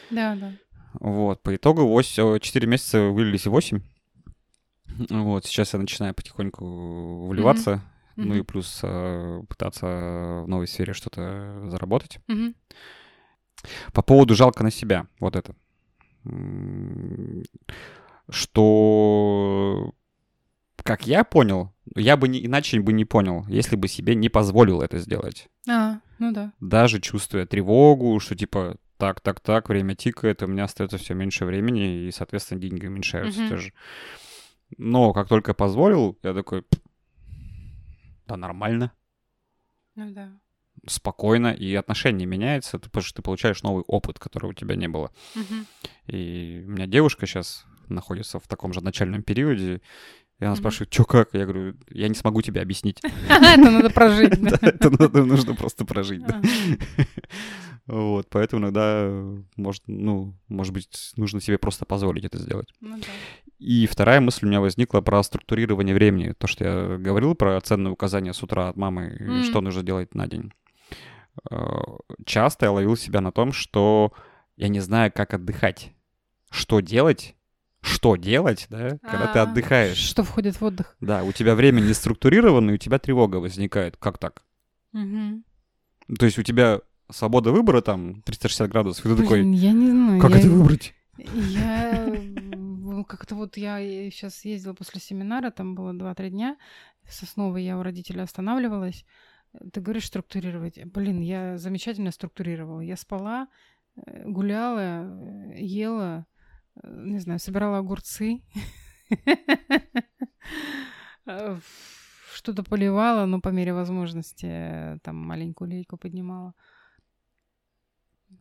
Да, 0.10 0.36
да. 0.36 0.54
Вот, 1.00 1.44
по 1.44 1.56
итогу 1.56 1.86
8, 1.86 2.40
4 2.40 2.68
месяца 2.68 3.02
вылились 3.02 3.46
в 3.46 3.52
8. 3.52 3.82
Вот, 5.10 5.46
сейчас 5.46 5.74
я 5.74 5.80
начинаю 5.80 6.16
потихоньку 6.16 7.28
вливаться, 7.28 7.82
ну 8.16 8.34
и 8.36 8.42
плюс 8.42 8.80
э, 8.82 9.44
пытаться 9.48 9.86
в 9.86 10.48
новой 10.48 10.68
сфере 10.68 10.94
что-то 10.94 11.68
заработать. 11.70 12.18
Мгм. 12.28 12.56
По 13.94 14.02
поводу 14.02 14.34
жалко 14.34 14.64
на 14.64 14.72
себя, 14.72 15.06
вот 15.20 15.36
это. 15.36 15.56
Что, 18.30 19.94
как 20.84 21.08
я 21.08 21.24
понял, 21.24 21.74
я 21.96 22.18
бы 22.18 22.28
не, 22.28 22.46
иначе 22.46 22.80
бы 22.80 22.94
не 22.94 23.06
понял, 23.06 23.46
если 23.48 23.76
бы 23.76 23.88
себе 23.88 24.16
не 24.16 24.30
позволил 24.30 24.82
это 24.82 24.98
сделать. 25.00 25.48
А, 25.70 26.00
ну 26.20 26.32
да. 26.34 26.54
Даже 26.60 27.00
чувствуя 27.00 27.46
тревогу, 27.46 28.20
что 28.20 28.36
типа 28.36 28.78
так, 28.98 29.22
так, 29.22 29.40
так, 29.40 29.70
время 29.70 29.96
тикает, 29.96 30.44
у 30.44 30.48
меня 30.48 30.66
остается 30.66 30.98
все 30.98 31.14
меньше 31.14 31.46
времени, 31.46 32.08
и, 32.08 32.12
соответственно, 32.12 32.60
деньги 32.60 32.88
уменьшаются 32.88 33.40
Мгм. 33.40 33.50
тоже. 33.50 33.74
Но 34.78 35.14
как 35.14 35.30
только 35.30 35.54
позволил, 35.54 36.18
я 36.24 36.34
такой, 36.34 36.64
«П, 36.64 36.78
да 38.28 38.36
нормально, 38.38 38.92
Ну 39.96 40.12
да. 40.12 40.30
Спокойно, 40.90 41.48
и 41.54 41.74
отношение 41.76 42.26
меняется, 42.26 42.80
ты- 42.80 42.90
потому 42.90 43.04
что 43.04 43.16
ты 43.18 43.22
получаешь 43.22 43.64
новый 43.64 43.84
опыт, 43.88 44.20
которого 44.20 44.52
у 44.52 44.54
тебя 44.54 44.76
не 44.76 44.88
было. 44.88 45.12
И 46.08 46.64
у 46.66 46.70
меня 46.72 46.86
девушка 46.88 47.26
сейчас 47.26 47.66
находится 47.90 48.40
в 48.40 48.48
таком 48.48 48.74
же 48.74 48.82
начальном 48.82 49.24
периоде, 49.24 49.82
и 50.40 50.46
она 50.46 50.56
спрашивает, 50.56 50.94
что 50.94 51.04
как? 51.06 51.30
Я 51.34 51.46
говорю, 51.46 51.76
я 51.90 52.08
не 52.08 52.14
смогу 52.16 52.42
тебе 52.42 52.62
объяснить. 52.62 53.00
Это 53.30 53.70
надо 53.72 53.90
прожить. 53.90 54.34
Это 54.62 55.24
нужно 55.26 55.56
просто 55.56 55.86
прожить. 55.86 56.24
Ага. 56.24 56.42
Вот, 57.86 58.28
поэтому 58.30 58.64
иногда, 58.64 59.10
может, 59.56 59.82
ну, 59.88 60.36
может 60.50 60.74
быть, 60.74 61.14
нужно 61.16 61.40
себе 61.40 61.58
просто 61.58 61.86
позволить 61.86 62.26
это 62.26 62.38
сделать. 62.38 62.68
Ну 62.82 62.98
да. 62.98 63.06
И 63.60 63.88
вторая 63.88 64.20
мысль 64.20 64.46
у 64.46 64.50
меня 64.50 64.60
возникла 64.60 65.00
про 65.00 65.24
структурирование 65.24 65.96
времени. 65.96 66.34
То, 66.38 66.48
что 66.48 66.66
я 66.66 66.98
говорил 66.98 67.34
про 67.34 67.60
ценные 67.62 67.94
указания 67.94 68.34
с 68.34 68.44
утра 68.44 68.68
от 68.68 68.76
мамы, 68.76 69.16
Мгм. 69.18 69.44
что 69.46 69.62
нужно 69.62 69.84
делать 69.84 70.14
на 70.16 70.28
день. 70.28 70.52
Э, 71.52 71.56
Часто 72.26 72.66
я 72.66 72.72
ловил 72.72 72.96
себя 72.96 73.22
на 73.22 73.32
том, 73.32 73.52
что 73.52 74.12
я 74.56 74.68
не 74.68 74.80
знаю, 74.80 75.12
как 75.14 75.34
отдыхать. 75.34 75.92
Что 76.50 76.80
делать? 76.80 77.36
Что 77.82 78.16
делать, 78.16 78.68
да, 78.70 78.98
когда 79.02 79.28
ты 79.28 79.40
А, 79.40 79.44
отдыхаешь? 79.44 79.98
Что 79.98 80.24
входит 80.24 80.56
в 80.60 80.64
отдых? 80.64 80.96
Да, 81.00 81.24
у 81.24 81.32
тебя 81.32 81.56
время 81.56 81.80
не 81.80 81.94
структурировано, 81.94 82.72
и 82.72 82.74
у 82.74 82.78
тебя 82.78 83.00
тревога 83.00 83.38
возникает. 83.38 83.98
Как 83.98 84.18
так? 84.18 84.44
То 86.18 86.26
есть 86.26 86.40
у 86.40 86.44
тебя 86.44 86.82
свобода 87.10 87.52
выбора 87.52 87.82
там 87.82 88.22
360 88.24 88.70
градусов, 88.70 89.06
и 89.06 89.10
ты 89.10 89.16
такой, 89.22 89.46
я 89.54 89.72
не 89.74 89.90
знаю. 89.92 90.22
как 90.22 90.32
я- 90.32 90.38
это 90.40 90.50
выбрать? 90.50 90.94
Я 91.18 92.06
м, 92.08 93.04
как-то 93.06 93.36
вот 93.36 93.58
я 93.58 93.80
сейчас 94.12 94.46
ездила 94.46 94.74
после 94.74 95.02
семинара, 95.02 95.52
там 95.52 95.76
было 95.76 95.94
2-3 95.94 96.30
дня. 96.30 96.58
В 97.04 97.14
Сосновой 97.14 97.64
я 97.64 97.78
у 97.78 97.84
родителей 97.84 98.22
останавливалась. 98.22 99.06
Ты 99.72 99.82
говоришь 99.82 100.08
структурировать. 100.08 100.84
Блин, 100.86 101.22
я 101.22 101.58
замечательно 101.58 102.12
структурировала. 102.12 102.82
Я 102.82 102.96
спала, 102.96 103.48
э, 103.96 104.28
гуляла, 104.28 105.06
э, 105.06 105.60
ела, 105.60 106.26
э, 106.84 107.04
не 107.06 107.20
знаю, 107.20 107.40
собирала 107.40 107.80
огурцы. 107.80 108.42
Что-то 112.34 112.64
поливала, 112.64 113.26
но 113.26 113.42
по 113.42 113.50
мере 113.50 113.74
возможности 113.74 115.00
там 115.04 115.18
маленькую 115.18 115.72
лейку 115.72 115.98
поднимала. 115.98 116.54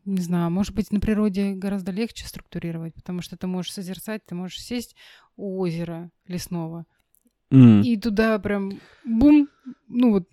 Не 0.04 0.20
знаю, 0.20 0.50
может 0.50 0.74
быть, 0.74 0.92
на 0.92 1.00
природе 1.00 1.54
гораздо 1.54 1.92
легче 1.92 2.26
структурировать, 2.26 2.94
потому 2.94 3.22
что 3.22 3.36
ты 3.36 3.46
можешь 3.46 3.72
созерцать, 3.72 4.24
ты 4.26 4.34
можешь 4.34 4.60
сесть 4.60 4.96
у 5.36 5.60
озера 5.60 6.10
лесного 6.26 6.86
М. 7.50 7.82
и 7.82 7.96
туда 7.96 8.38
прям 8.38 8.72
бум, 9.04 9.48
ну 9.88 10.10
вот, 10.10 10.28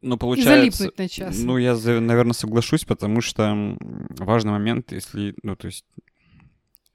Ну, 0.00 0.16
получается... 0.16 0.54
залипнуть 0.54 0.98
на 0.98 1.08
час. 1.08 1.38
Ну, 1.38 1.58
я, 1.58 1.74
наверное, 1.74 2.32
соглашусь, 2.32 2.84
потому 2.84 3.20
что 3.20 3.76
важный 4.18 4.52
момент, 4.52 4.92
если, 4.92 5.34
ну, 5.42 5.56
то 5.56 5.66
есть 5.66 5.84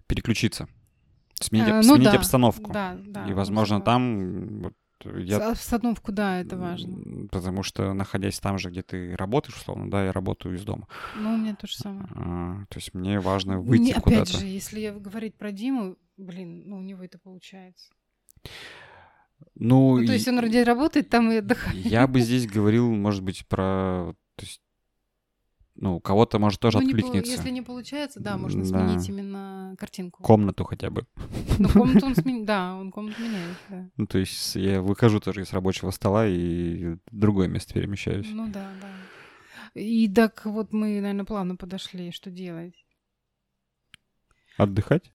переключиться, 0.08 0.68
сменить, 1.40 1.70
А, 1.70 1.76
ну 1.78 1.96
сменить 1.96 2.12
да, 2.12 2.18
обстановку. 2.18 2.72
Да, 2.72 2.98
да. 3.06 3.28
И, 3.28 3.34
возможно, 3.34 3.80
согласна. 3.80 3.86
там 3.86 4.60
вот, 4.62 4.74
я... 5.18 5.50
Обстановку, 5.52 6.12
да, 6.12 6.40
это 6.40 6.58
важно. 6.58 7.28
Потому 7.30 7.64
что, 7.64 7.94
находясь 7.94 8.40
там 8.40 8.58
же, 8.58 8.70
где 8.70 8.84
ты 8.84 9.16
работаешь, 9.16 9.58
условно, 9.58 9.90
да, 9.90 10.06
я 10.06 10.12
работаю 10.12 10.56
из 10.56 10.64
дома. 10.64 10.88
Ну, 11.18 11.34
у 11.34 11.38
меня 11.38 11.56
то 11.56 11.68
же 11.68 11.76
самое. 11.76 12.08
А, 12.16 12.66
то 12.70 12.78
есть 12.78 12.94
мне 12.94 13.20
важно 13.20 13.60
выйти 13.60 13.92
опять 13.92 14.04
куда-то. 14.04 14.40
же, 14.40 14.46
если 14.46 14.80
я 14.80 14.94
говорить 14.94 15.36
про 15.36 15.52
Диму, 15.52 15.98
блин, 16.18 16.64
ну 16.68 16.78
у 16.78 16.82
него 16.82 17.04
это 17.04 17.20
получается. 17.20 17.90
Ну, 19.56 20.00
Ну, 20.00 20.06
то 20.06 20.14
есть 20.14 20.28
он 20.28 20.40
ради 20.40 20.58
работает 20.58 21.10
там 21.10 21.32
и 21.32 21.38
отдыхает. 21.38 21.86
я 21.86 22.08
бы 22.08 22.20
здесь 22.22 22.48
говорил, 22.48 22.90
может 22.92 23.24
быть, 23.24 23.48
про... 23.48 24.14
То 24.36 24.46
есть, 24.46 24.62
ну, 25.76 26.00
кого-то, 26.00 26.38
может, 26.40 26.60
тоже 26.60 26.78
Ну, 26.80 26.84
не 26.86 26.94
откликнется. 26.94 27.32
если 27.32 27.50
не 27.50 27.62
получается, 27.62 28.20
да, 28.20 28.38
можно 28.38 28.64
Да. 28.64 28.68
сменить 28.68 29.10
именно 29.10 29.76
картинку. 29.80 30.22
Комнату 30.24 30.64
хотя 30.64 30.90
бы. 30.90 31.06
Ну, 31.60 31.70
комнату 31.70 32.06
он 32.06 32.16
сменит, 32.16 32.46
да, 32.46 32.76
он 32.76 32.92
комнату 32.92 33.22
меняет, 33.22 33.58
да. 33.70 33.90
Ну, 33.98 34.06
то 34.08 34.18
есть 34.20 34.56
я 34.56 34.82
выхожу 34.82 35.20
тоже 35.20 35.42
из 35.42 35.52
рабочего 35.54 35.90
стола 35.92 36.28
и 36.28 36.96
в 36.96 37.00
другое 37.12 37.48
место 37.48 37.74
перемещаюсь. 37.74 38.28
Ну 38.30 38.48
да, 38.48 38.70
да. 38.82 38.90
И 39.80 40.08
так 40.08 40.46
вот 40.46 40.72
мы, 40.74 41.00
наверное, 41.02 41.26
плавно 41.26 41.56
подошли, 41.56 42.12
что 42.12 42.30
делать. 42.30 42.76
Отдыхать? 44.58 45.12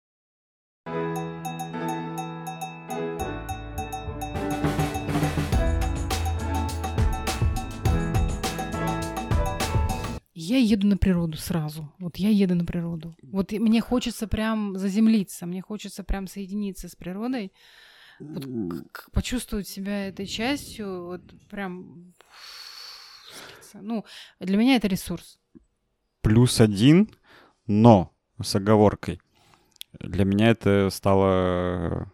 Я 10.49 10.59
еду 10.59 10.87
на 10.87 10.97
природу 10.97 11.37
сразу. 11.37 11.93
Вот 11.99 12.17
я 12.17 12.31
еду 12.31 12.55
на 12.55 12.65
природу. 12.65 13.15
Вот 13.23 13.53
мне 13.53 13.81
хочется 13.81 14.27
прям 14.27 14.79
заземлиться, 14.79 15.47
мне 15.47 15.61
хочется 15.61 16.05
прям 16.05 16.27
соединиться 16.27 16.89
с 16.89 16.97
природой, 16.97 17.53
вот 18.19 18.47
почувствовать 19.13 19.69
себя 19.69 20.09
этой 20.09 20.27
частью, 20.27 21.05
вот 21.05 21.23
прям... 21.51 22.15
Ну, 23.75 24.05
для 24.41 24.57
меня 24.57 24.77
это 24.77 24.89
ресурс. 24.89 25.39
Плюс 26.23 26.61
один, 26.61 27.11
но 27.67 28.13
с 28.43 28.55
оговоркой. 28.57 29.21
Для 30.01 30.25
меня 30.25 30.49
это 30.49 30.89
стало 30.91 32.11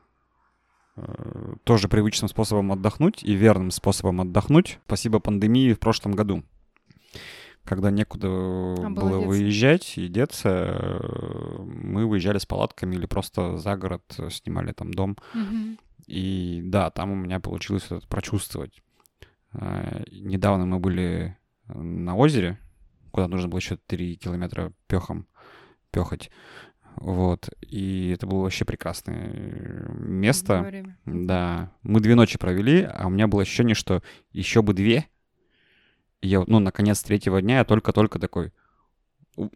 э, 0.96 1.54
тоже 1.62 1.88
привычным 1.88 2.28
способом 2.28 2.72
отдохнуть 2.72 3.22
и 3.22 3.34
верным 3.34 3.70
способом 3.70 4.20
отдохнуть. 4.20 4.80
Спасибо 4.86 5.20
пандемии 5.20 5.72
в 5.72 5.78
прошлом 5.78 6.12
году. 6.12 6.42
Когда 7.64 7.90
некуда 7.90 8.29
было 8.29 8.88
было 8.90 9.20
выезжать 9.20 9.96
и 9.96 10.09
деться, 10.09 10.48
э, 10.48 11.62
мы 11.62 12.07
выезжали 12.07 12.38
с 12.38 12.44
палатками 12.44 12.94
или 12.94 13.07
просто 13.07 13.57
за 13.57 13.77
город 13.77 14.03
э, 14.18 14.29
снимали 14.31 14.72
там 14.72 14.92
дом. 14.92 15.16
Мгм. 15.33 15.79
И 16.07 16.61
да, 16.64 16.90
там 16.90 17.12
у 17.12 17.14
меня 17.14 17.40
получилось 17.40 17.87
это 17.87 18.07
прочувствовать. 18.07 18.83
Э, 19.55 20.05
Недавно 20.11 20.66
мы 20.66 20.79
были 20.79 21.38
на 21.68 22.14
озере, 22.16 22.59
куда 23.11 23.29
нужно 23.29 23.48
было 23.48 23.61
еще 23.61 23.79
3 23.87 24.16
километра 24.16 24.72
пехом 24.87 25.27
пехать. 25.90 26.31
Вот. 26.96 27.48
И 27.62 28.11
это 28.11 28.27
было 28.27 28.42
вообще 28.42 28.64
прекрасное 28.64 29.88
место. 29.98 30.61
Время. 30.62 30.98
Да. 31.07 31.72
Мы 31.83 32.00
две 32.00 32.14
ночи 32.14 32.38
провели, 32.38 32.83
а 32.83 33.07
у 33.07 33.11
меня 33.11 33.27
было 33.27 33.42
ощущение, 33.42 33.74
что 33.74 34.03
еще 34.33 34.62
бы 34.62 34.74
две. 34.74 35.07
Я, 36.24 36.42
ну, 36.46 36.58
наконец, 36.58 37.02
третьего 37.02 37.40
дня 37.42 37.58
я 37.58 37.64
только-только 37.64 38.18
такой, 38.18 38.52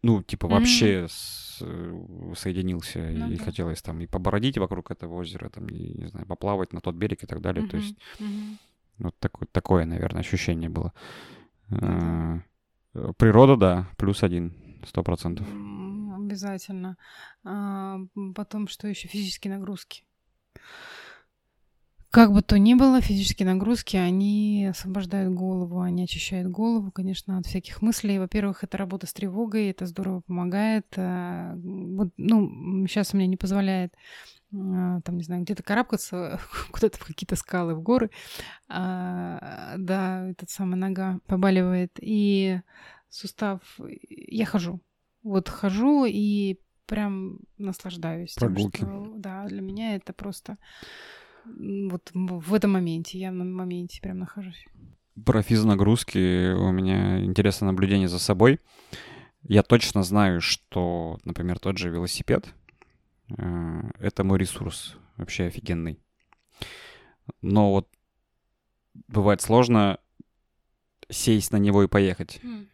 ну, 0.02 0.22
типа, 0.22 0.48
вообще 0.48 1.06
с- 1.08 1.58
э, 1.62 2.32
соединился. 2.36 2.98
Ну 3.00 3.30
и 3.30 3.36
да. 3.36 3.44
хотелось 3.44 3.80
там 3.82 4.00
и 4.00 4.06
побородить 4.06 4.58
вокруг 4.58 4.90
этого 4.90 5.14
озера, 5.14 5.48
там, 5.48 5.66
и, 5.66 5.94
не 5.98 6.08
знаю, 6.08 6.26
поплавать 6.26 6.72
на 6.72 6.80
тот 6.80 6.94
берег 6.94 7.22
и 7.22 7.26
так 7.26 7.40
далее. 7.40 7.66
То 7.66 7.76
Мгм. 7.76 7.86
есть 7.86 7.96
Мгм. 8.18 8.58
вот 8.98 9.18
такое, 9.18 9.48
такое, 9.52 9.84
наверное, 9.86 10.20
ощущение 10.20 10.68
было. 10.68 10.92
Э, 11.70 12.40
Природа, 13.16 13.56
да, 13.56 13.88
плюс 13.96 14.22
один, 14.22 14.52
сто 14.84 15.02
процентов. 15.02 15.46
Обязательно. 16.16 16.96
А, 17.44 17.98
потом, 18.34 18.66
что 18.66 18.88
еще? 18.88 19.08
Физические 19.08 19.54
нагрузки. 19.54 20.02
Как 22.10 22.32
бы 22.32 22.40
то 22.40 22.58
ни 22.58 22.72
было, 22.72 23.02
физические 23.02 23.46
нагрузки, 23.46 23.96
они 23.96 24.68
освобождают 24.70 25.34
голову, 25.34 25.82
они 25.82 26.04
очищают 26.04 26.48
голову, 26.48 26.90
конечно, 26.90 27.36
от 27.36 27.46
всяких 27.46 27.82
мыслей. 27.82 28.18
Во-первых, 28.18 28.64
это 28.64 28.78
работа 28.78 29.06
с 29.06 29.12
тревогой, 29.12 29.68
это 29.68 29.84
здорово 29.84 30.22
помогает. 30.22 30.86
А, 30.96 31.54
вот, 31.56 32.08
ну, 32.16 32.86
сейчас 32.86 33.12
у 33.12 33.18
меня 33.18 33.26
не 33.26 33.36
позволяет 33.36 33.94
а, 34.54 35.00
там, 35.02 35.18
не 35.18 35.22
знаю, 35.22 35.42
где-то 35.42 35.62
карабкаться 35.62 36.40
куда-то 36.72 36.98
в 36.98 37.04
какие-то 37.04 37.36
скалы, 37.36 37.74
в 37.74 37.82
горы. 37.82 38.10
А, 38.68 39.74
да, 39.76 40.30
этот 40.30 40.48
самая 40.48 40.76
нога 40.76 41.20
побаливает. 41.26 41.92
И 42.00 42.60
сустав... 43.10 43.60
Я 44.08 44.46
хожу. 44.46 44.80
Вот 45.22 45.48
хожу 45.48 46.06
и 46.06 46.58
прям 46.86 47.40
наслаждаюсь. 47.58 48.32
Прогулки. 48.34 48.78
Тем, 48.78 48.88
что, 48.88 49.12
да, 49.16 49.44
для 49.46 49.60
меня 49.60 49.94
это 49.94 50.14
просто 50.14 50.56
вот 51.44 52.10
в 52.12 52.54
этом 52.54 52.72
моменте, 52.72 53.18
я 53.18 53.30
на 53.30 53.44
моменте 53.44 54.00
прям 54.00 54.18
нахожусь. 54.18 54.64
Про 55.24 55.42
физнагрузки 55.42 56.52
у 56.52 56.70
меня 56.70 57.24
интересное 57.24 57.66
наблюдение 57.66 58.08
за 58.08 58.18
собой. 58.18 58.60
Я 59.42 59.62
точно 59.62 60.02
знаю, 60.02 60.40
что, 60.40 61.18
например, 61.24 61.58
тот 61.58 61.78
же 61.78 61.90
велосипед 61.90 62.54
э,— 63.36 63.80
это 63.98 64.24
мой 64.24 64.38
ресурс 64.38 64.96
вообще 65.16 65.44
офигенный. 65.44 65.98
Но 67.42 67.72
вот 67.72 67.88
бывает 69.08 69.40
сложно 69.40 69.98
сесть 71.08 71.52
на 71.52 71.56
него 71.56 71.82
и 71.82 71.88
поехать. 71.88 72.40
Mm. 72.42 72.66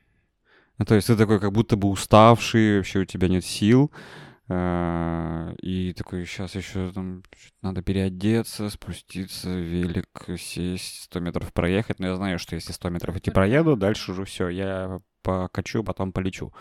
Ну, 0.78 0.84
то 0.84 0.94
есть 0.94 1.06
ты 1.06 1.16
такой 1.16 1.38
как 1.38 1.52
будто 1.52 1.76
бы 1.76 1.88
уставший, 1.88 2.78
вообще 2.78 3.00
у 3.00 3.04
тебя 3.04 3.28
нет 3.28 3.44
сил. 3.44 3.92
Э, 3.92 4.23
и 4.46 5.94
такой, 5.96 6.26
сейчас 6.26 6.54
еще 6.54 6.92
там 6.92 7.22
надо 7.62 7.80
переодеться, 7.82 8.68
спуститься, 8.68 9.48
велик, 9.48 10.08
сесть, 10.38 11.04
100 11.04 11.20
метров 11.20 11.52
проехать. 11.52 11.98
Но 11.98 12.08
я 12.08 12.16
знаю, 12.16 12.38
что 12.38 12.54
если 12.54 12.72
100 12.72 12.90
метров 12.90 13.16
идти 13.16 13.30
проеду, 13.30 13.76
дальше 13.76 14.12
уже 14.12 14.24
все, 14.24 14.48
я 14.48 15.00
покачу, 15.22 15.82
потом 15.82 16.12
полечу. 16.12 16.52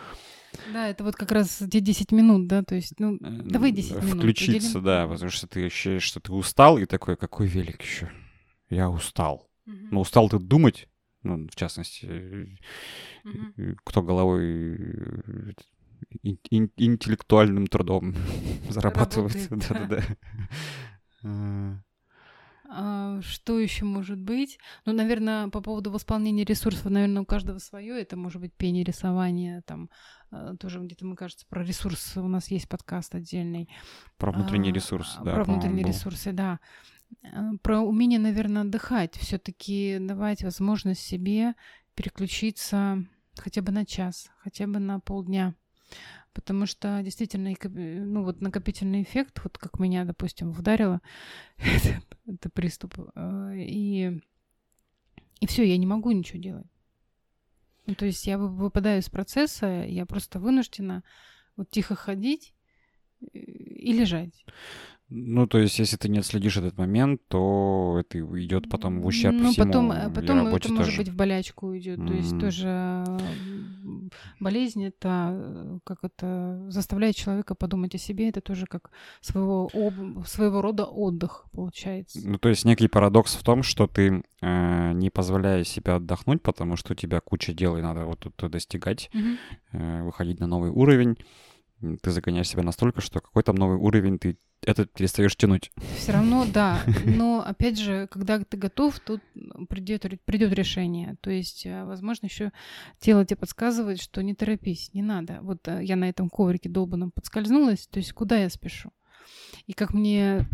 Да, 0.72 0.88
это 0.88 1.04
вот 1.04 1.16
как 1.16 1.32
раз 1.32 1.62
те 1.70 1.80
10 1.80 2.12
минут, 2.12 2.46
да, 2.46 2.62
то 2.62 2.74
есть, 2.74 2.94
ну, 2.98 3.18
давай 3.20 3.72
10 3.72 4.02
минут. 4.02 4.18
Включиться, 4.18 4.80
да, 4.80 5.06
потому 5.06 5.30
что 5.30 5.46
ты 5.46 5.66
ощущаешь, 5.66 6.02
что 6.02 6.20
ты 6.20 6.32
устал, 6.32 6.78
и 6.78 6.86
такой, 6.86 7.16
какой 7.16 7.46
велик 7.46 7.82
еще? 7.82 8.10
Я 8.70 8.88
устал. 8.88 9.50
Угу. 9.66 9.76
Ну, 9.90 10.00
устал 10.00 10.28
ты 10.28 10.38
думать, 10.38 10.88
ну, 11.22 11.48
в 11.48 11.56
частности, 11.56 12.56
угу. 13.24 13.76
кто 13.84 14.02
головой 14.02 15.54
ин- 16.22 16.70
интеллектуальным 16.76 17.66
трудом 17.66 18.14
зарабатывать. 18.68 19.48
Да-да-да. 19.50 20.02
А, 22.76 23.20
что 23.22 23.60
еще 23.60 23.84
может 23.84 24.18
быть? 24.18 24.58
Ну, 24.84 24.92
наверное, 24.92 25.48
по 25.48 25.60
поводу 25.60 25.90
восполнения 25.90 26.44
ресурсов, 26.44 26.86
наверное, 26.86 27.22
у 27.22 27.26
каждого 27.26 27.58
свое. 27.58 28.00
Это 28.00 28.16
может 28.16 28.40
быть 28.40 28.52
пение, 28.54 28.82
рисование, 28.82 29.62
там 29.66 29.90
а, 30.30 30.56
тоже 30.56 30.80
где-то, 30.80 31.06
мне 31.06 31.14
кажется, 31.14 31.46
про 31.48 31.62
ресурсы 31.62 32.20
у 32.20 32.26
нас 32.26 32.50
есть 32.50 32.68
подкаст 32.68 33.14
отдельный. 33.14 33.68
Про 34.16 34.32
внутренний 34.32 34.72
ресурс, 34.72 35.18
да. 35.22 35.34
Про 35.34 35.44
внутренние 35.44 35.86
ресурсы, 35.86 36.32
да. 36.32 36.58
Про 37.62 37.80
умение, 37.80 38.18
наверное, 38.18 38.62
отдыхать. 38.62 39.14
Все-таки 39.18 39.98
давать 40.00 40.42
возможность 40.42 41.02
себе 41.02 41.54
переключиться 41.94 43.04
хотя 43.36 43.62
бы 43.62 43.72
на 43.72 43.84
час, 43.84 44.30
хотя 44.38 44.66
бы 44.66 44.78
на 44.78 45.00
полдня. 45.00 45.54
Потому 46.34 46.66
что 46.66 47.00
действительно, 47.02 47.54
ну 47.62 48.24
вот 48.24 48.40
накопительный 48.40 49.02
эффект, 49.02 49.40
вот 49.44 49.56
как 49.56 49.78
меня, 49.78 50.04
допустим, 50.04 50.50
вдарило, 50.50 51.00
это, 51.56 52.02
это 52.26 52.50
приступ, 52.50 52.98
э, 53.14 53.54
и, 53.56 54.20
и 55.40 55.46
все, 55.46 55.62
я 55.62 55.78
не 55.78 55.86
могу 55.86 56.10
ничего 56.10 56.40
делать. 56.40 56.66
Ну, 57.86 57.94
то 57.94 58.04
есть 58.04 58.26
я 58.26 58.36
выпадаю 58.36 59.00
из 59.00 59.08
процесса, 59.08 59.84
я 59.86 60.06
просто 60.06 60.40
вынуждена 60.40 61.04
вот 61.56 61.70
тихо 61.70 61.94
ходить 61.94 62.52
э, 63.20 63.38
и 63.38 63.92
лежать. 63.92 64.44
Ну, 65.16 65.46
то 65.46 65.58
есть, 65.58 65.78
если 65.78 65.96
ты 65.96 66.08
не 66.08 66.18
отследишь 66.18 66.56
этот 66.56 66.76
момент, 66.76 67.20
то 67.28 67.98
это 68.00 68.18
идет 68.18 68.68
потом 68.68 69.00
в 69.00 69.06
ущерб 69.06 69.36
ну, 69.36 69.52
всему 69.52 69.66
потом, 69.66 69.92
э, 69.92 70.10
потом 70.10 70.46
это 70.48 70.68
тоже. 70.68 70.74
может 70.74 70.96
быть 70.96 71.08
в 71.08 71.14
болячку 71.14 71.68
уйдет. 71.68 72.00
Mm. 72.00 72.08
То 72.08 72.14
есть 72.14 72.40
тоже 72.40 73.04
болезнь 74.40 74.84
это 74.84 75.30
э, 75.32 75.78
как 75.84 75.98
это 76.02 76.66
заставляет 76.68 77.14
человека 77.14 77.54
подумать 77.54 77.94
о 77.94 77.98
себе. 77.98 78.28
Это 78.28 78.40
тоже 78.40 78.66
как 78.66 78.90
своего 79.20 79.70
об, 79.72 80.26
своего 80.26 80.60
рода 80.60 80.84
отдых 80.84 81.44
получается. 81.52 82.18
Ну, 82.24 82.38
то 82.38 82.48
есть 82.48 82.64
некий 82.64 82.88
парадокс 82.88 83.36
в 83.36 83.44
том, 83.44 83.62
что 83.62 83.86
ты 83.86 84.24
э, 84.40 84.92
не 84.94 85.10
позволяешь 85.10 85.68
себе 85.68 85.92
отдохнуть, 85.92 86.42
потому 86.42 86.74
что 86.74 86.92
у 86.92 86.96
тебя 86.96 87.20
куча 87.20 87.52
дел 87.52 87.76
и 87.76 87.82
надо 87.82 88.04
вот 88.04 88.18
тут 88.18 88.50
достигать, 88.50 89.10
mm-hmm. 89.14 89.36
э, 89.74 90.02
выходить 90.02 90.40
на 90.40 90.48
новый 90.48 90.70
уровень 90.70 91.16
ты 92.02 92.10
загоняешь 92.10 92.48
себя 92.48 92.62
настолько, 92.62 93.00
что 93.00 93.20
какой-то 93.20 93.52
новый 93.52 93.76
уровень 93.76 94.18
ты 94.18 94.38
это 94.64 94.86
перестаешь 94.86 95.36
тянуть. 95.36 95.70
Все 95.96 96.12
равно, 96.12 96.46
да. 96.52 96.82
Но 97.04 97.44
опять 97.44 97.78
же, 97.78 98.08
когда 98.10 98.38
ты 98.38 98.56
готов, 98.56 98.98
тут 99.00 99.20
придет, 99.68 100.04
придет 100.24 100.52
решение. 100.52 101.16
То 101.20 101.30
есть, 101.30 101.66
э, 101.66 101.84
возможно, 101.84 102.26
еще 102.26 102.52
тело 102.98 103.24
тебе 103.24 103.36
подсказывает, 103.36 104.00
что 104.00 104.22
не 104.22 104.34
торопись, 104.34 104.90
не 104.92 105.02
надо. 105.02 105.38
Вот 105.42 105.66
э, 105.68 105.84
я 105.84 105.96
на 105.96 106.08
этом 106.08 106.28
коврике 106.30 106.68
долбанном 106.68 107.10
подскользнулась, 107.10 107.86
то 107.86 107.98
есть 107.98 108.12
куда 108.12 108.38
я 108.38 108.48
спешу? 108.50 108.90
И 109.66 109.72
как 109.72 109.94
мне 109.94 110.46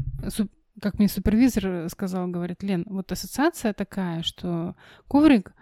как 0.80 0.98
мне 0.98 1.08
супервизор 1.08 1.88
сказал, 1.90 2.28
говорит, 2.28 2.62
Лен, 2.62 2.84
вот 2.88 3.12
ассоциация 3.12 3.72
такая, 3.72 4.22
что 4.22 4.76
коврик, 5.08 5.52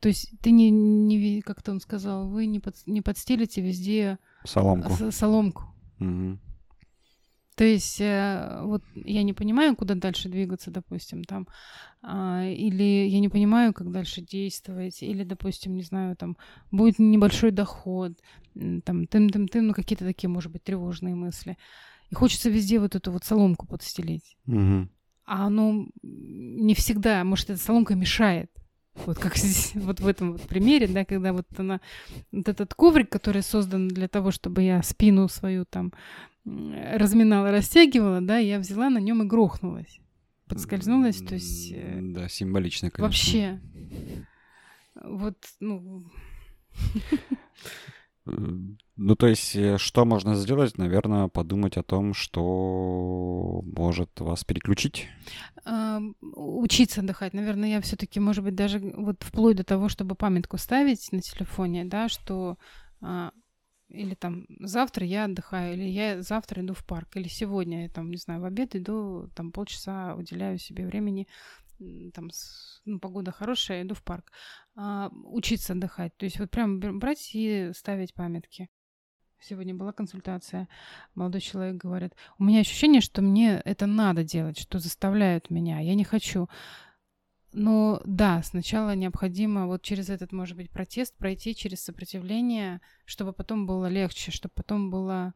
то 0.00 0.08
есть 0.08 0.32
ты 0.40 0.50
не, 0.50 0.70
не 0.70 1.40
как-то 1.42 1.72
он 1.72 1.80
сказал, 1.80 2.28
вы 2.28 2.46
не, 2.46 2.60
под, 2.60 2.76
не 2.86 3.00
подстелите 3.00 3.60
везде 3.60 4.18
соломку. 4.44 5.10
соломку. 5.10 5.64
Угу. 6.00 6.38
То 7.56 7.64
есть 7.64 8.00
э, 8.00 8.60
вот 8.62 8.82
я 8.94 9.22
не 9.22 9.32
понимаю, 9.32 9.76
куда 9.76 9.94
дальше 9.94 10.28
двигаться, 10.28 10.72
допустим, 10.72 11.22
там, 11.22 11.46
а, 12.02 12.44
или 12.44 13.08
я 13.08 13.20
не 13.20 13.28
понимаю, 13.28 13.72
как 13.72 13.92
дальше 13.92 14.22
действовать, 14.22 15.02
или, 15.02 15.22
допустим, 15.22 15.76
не 15.76 15.82
знаю, 15.82 16.16
там 16.16 16.36
будет 16.72 16.98
небольшой 16.98 17.52
доход, 17.52 18.12
там, 18.54 19.06
тым-тым-тым, 19.06 19.68
ну 19.68 19.72
какие-то 19.72 20.04
такие, 20.04 20.28
может 20.28 20.50
быть, 20.50 20.64
тревожные 20.64 21.14
мысли. 21.14 21.56
И 22.10 22.14
хочется 22.14 22.50
везде 22.50 22.80
вот 22.80 22.96
эту 22.96 23.12
вот 23.12 23.24
соломку 23.24 23.66
подстелить. 23.66 24.36
Угу. 24.46 24.88
А 25.26 25.46
оно 25.46 25.86
не 26.02 26.74
всегда, 26.74 27.22
может, 27.24 27.50
эта 27.50 27.60
соломка 27.60 27.94
мешает. 27.94 28.50
Вот 29.06 29.18
как 29.18 29.36
здесь, 29.36 29.72
вот 29.74 30.00
в 30.00 30.06
этом 30.06 30.32
вот 30.32 30.42
примере, 30.42 30.86
да, 30.86 31.04
когда 31.04 31.32
вот 31.32 31.46
она, 31.56 31.80
вот 32.32 32.48
этот 32.48 32.74
коврик, 32.74 33.10
который 33.10 33.42
создан 33.42 33.88
для 33.88 34.08
того, 34.08 34.30
чтобы 34.30 34.62
я 34.62 34.82
спину 34.82 35.28
свою 35.28 35.64
там 35.64 35.92
разминала, 36.44 37.50
растягивала, 37.50 38.20
да, 38.20 38.38
я 38.38 38.58
взяла 38.58 38.90
на 38.90 38.98
нем 38.98 39.22
и 39.22 39.26
грохнулась. 39.26 40.00
Подскользнулась, 40.46 41.22
то 41.22 41.34
есть... 41.34 41.72
Э, 41.72 42.00
да, 42.02 42.28
символично, 42.28 42.90
конечно. 42.90 43.04
Вообще. 43.04 43.60
Вот, 45.02 45.38
ну... 45.60 46.04
Ну, 48.96 49.16
то 49.16 49.26
есть, 49.26 49.56
э, 49.56 49.76
что 49.76 50.04
можно 50.04 50.36
сделать? 50.36 50.78
Наверное, 50.78 51.26
подумать 51.28 51.76
о 51.76 51.82
том, 51.82 52.14
что 52.14 53.62
может 53.64 54.20
вас 54.20 54.44
переключить. 54.44 55.08
учиться 56.20 57.00
отдыхать. 57.00 57.34
Наверное, 57.34 57.70
я 57.70 57.80
все-таки, 57.80 58.20
может 58.20 58.44
быть, 58.44 58.54
даже 58.54 58.78
вот 58.78 59.22
вплоть 59.22 59.56
до 59.56 59.64
того, 59.64 59.88
чтобы 59.88 60.14
памятку 60.14 60.58
ставить 60.58 61.10
на 61.10 61.20
телефоне, 61.20 61.84
да, 61.84 62.08
что 62.08 62.56
а, 63.00 63.32
или 63.88 64.14
там 64.14 64.46
завтра 64.60 65.04
я 65.06 65.24
отдыхаю, 65.24 65.74
или 65.74 65.88
я 65.88 66.22
завтра 66.22 66.62
иду 66.62 66.74
в 66.74 66.84
парк, 66.86 67.16
или 67.16 67.28
сегодня 67.28 67.84
я 67.84 67.88
там, 67.88 68.10
не 68.10 68.16
знаю, 68.16 68.40
в 68.40 68.44
обед 68.44 68.76
иду, 68.76 69.28
там 69.34 69.52
полчаса 69.52 70.14
уделяю 70.14 70.58
себе 70.58 70.86
времени, 70.86 71.26
там 72.14 72.30
ну, 72.84 72.98
погода 73.00 73.32
хорошая, 73.32 73.82
иду 73.82 73.94
в 73.94 74.02
парк. 74.02 74.32
А, 74.76 75.10
учиться 75.24 75.72
отдыхать. 75.72 76.16
То 76.16 76.24
есть 76.24 76.38
вот 76.38 76.50
прям 76.50 76.78
брать 76.98 77.30
и 77.34 77.70
ставить 77.74 78.14
памятки. 78.14 78.68
Сегодня 79.46 79.74
была 79.74 79.92
консультация. 79.92 80.68
Молодой 81.14 81.42
человек 81.42 81.76
говорит, 81.76 82.14
у 82.38 82.44
меня 82.44 82.60
ощущение, 82.60 83.02
что 83.02 83.20
мне 83.20 83.60
это 83.66 83.84
надо 83.84 84.24
делать, 84.24 84.58
что 84.58 84.78
заставляют 84.78 85.50
меня. 85.50 85.80
Я 85.80 85.94
не 85.94 86.04
хочу. 86.04 86.48
Но 87.52 88.00
да, 88.06 88.42
сначала 88.42 88.94
необходимо 88.94 89.66
вот 89.66 89.82
через 89.82 90.08
этот, 90.08 90.32
может 90.32 90.56
быть, 90.56 90.70
протест 90.70 91.14
пройти 91.18 91.54
через 91.54 91.84
сопротивление, 91.84 92.80
чтобы 93.04 93.34
потом 93.34 93.66
было 93.66 93.86
легче, 93.86 94.30
чтобы 94.30 94.54
потом 94.54 94.90
было 94.90 95.34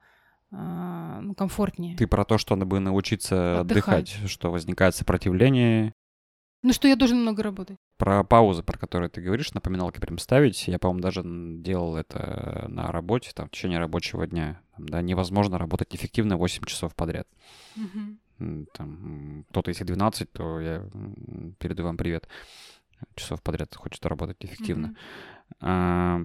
э, 0.53 1.19
ну, 1.23 1.35
комфортнее. 1.35 1.95
Ты 1.99 2.07
про 2.07 2.25
то, 2.25 2.39
что 2.39 2.57
надо 2.57 2.65
бы 2.65 2.81
научиться 2.81 3.61
отдыхать. 3.61 4.15
отдыхать, 4.15 4.31
что 4.31 4.51
возникает 4.51 4.95
сопротивление. 4.95 5.93
Ну 6.63 6.73
что 6.73 6.89
я 6.89 6.97
должен 6.97 7.21
много 7.21 7.43
работать. 7.43 7.79
Про 7.99 8.23
паузы, 8.23 8.63
про 8.63 8.79
которые 8.79 9.11
ты 9.11 9.21
говоришь, 9.21 9.53
напоминалки 9.55 9.99
прям 9.99 10.19
ставить. 10.19 10.69
Я, 10.69 10.79
по-моему, 10.79 11.01
даже 11.01 11.23
делал 11.25 11.97
это 11.97 12.65
на 12.69 12.93
работе, 12.93 13.33
там, 13.35 13.49
в 13.49 13.51
течение 13.51 13.81
рабочего 13.81 14.27
дня. 14.27 14.61
Да, 14.79 15.03
невозможно 15.03 15.59
работать 15.59 15.95
эффективно 15.95 16.37
8 16.37 16.65
часов 16.65 16.95
подряд. 16.95 17.27
Угу. 17.77 18.67
там, 18.73 19.45
кто-то 19.51 19.71
если 19.71 19.85
12, 19.85 20.33
то 20.33 20.61
я 20.61 20.89
передаю 21.59 21.89
вам 21.89 21.97
привет. 21.97 22.29
Часов 23.15 23.43
подряд 23.43 23.75
хочет 23.75 24.05
работать 24.07 24.37
эффективно. 24.41 24.87
Mm-hmm. 24.87 25.57
А, 25.61 26.21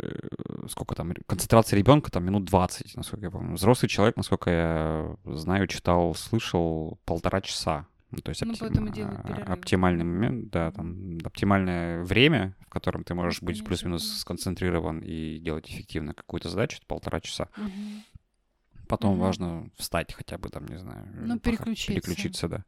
э, 0.00 0.66
сколько 0.68 0.94
там, 0.94 1.12
концентрация 1.26 1.78
ребенка 1.78 2.10
там 2.10 2.24
минут 2.24 2.44
20, 2.44 2.96
насколько 2.96 3.26
я 3.26 3.30
помню. 3.30 3.54
Взрослый 3.54 3.88
человек, 3.88 4.16
насколько 4.16 4.50
я 4.50 5.16
знаю, 5.24 5.66
читал, 5.66 6.14
слышал 6.14 6.98
полтора 7.04 7.40
часа. 7.40 7.86
Ну, 8.10 8.18
то 8.18 8.30
есть 8.30 8.42
ну, 8.42 8.52
оптим... 8.52 8.88
А, 9.06 9.52
оптимальный 9.52 10.04
момент, 10.04 10.50
да, 10.50 10.72
там 10.72 11.18
оптимальное 11.24 12.02
время, 12.04 12.56
в 12.60 12.70
котором 12.70 13.04
ты 13.04 13.14
можешь 13.14 13.42
быть 13.42 13.62
плюс-минус 13.62 14.20
сконцентрирован 14.20 15.00
и 15.00 15.38
делать 15.40 15.68
эффективно 15.68 16.14
какую-то 16.14 16.48
задачу, 16.48 16.80
полтора 16.86 17.20
часа. 17.20 17.50
Угу. 17.56 18.86
Потом 18.88 19.12
угу. 19.12 19.20
важно 19.20 19.70
встать 19.76 20.14
хотя 20.14 20.38
бы 20.38 20.48
там, 20.48 20.66
не 20.66 20.78
знаю. 20.78 21.06
Ну, 21.14 21.38
переключиться. 21.38 21.92
Переключиться, 21.92 22.48
да. 22.48 22.64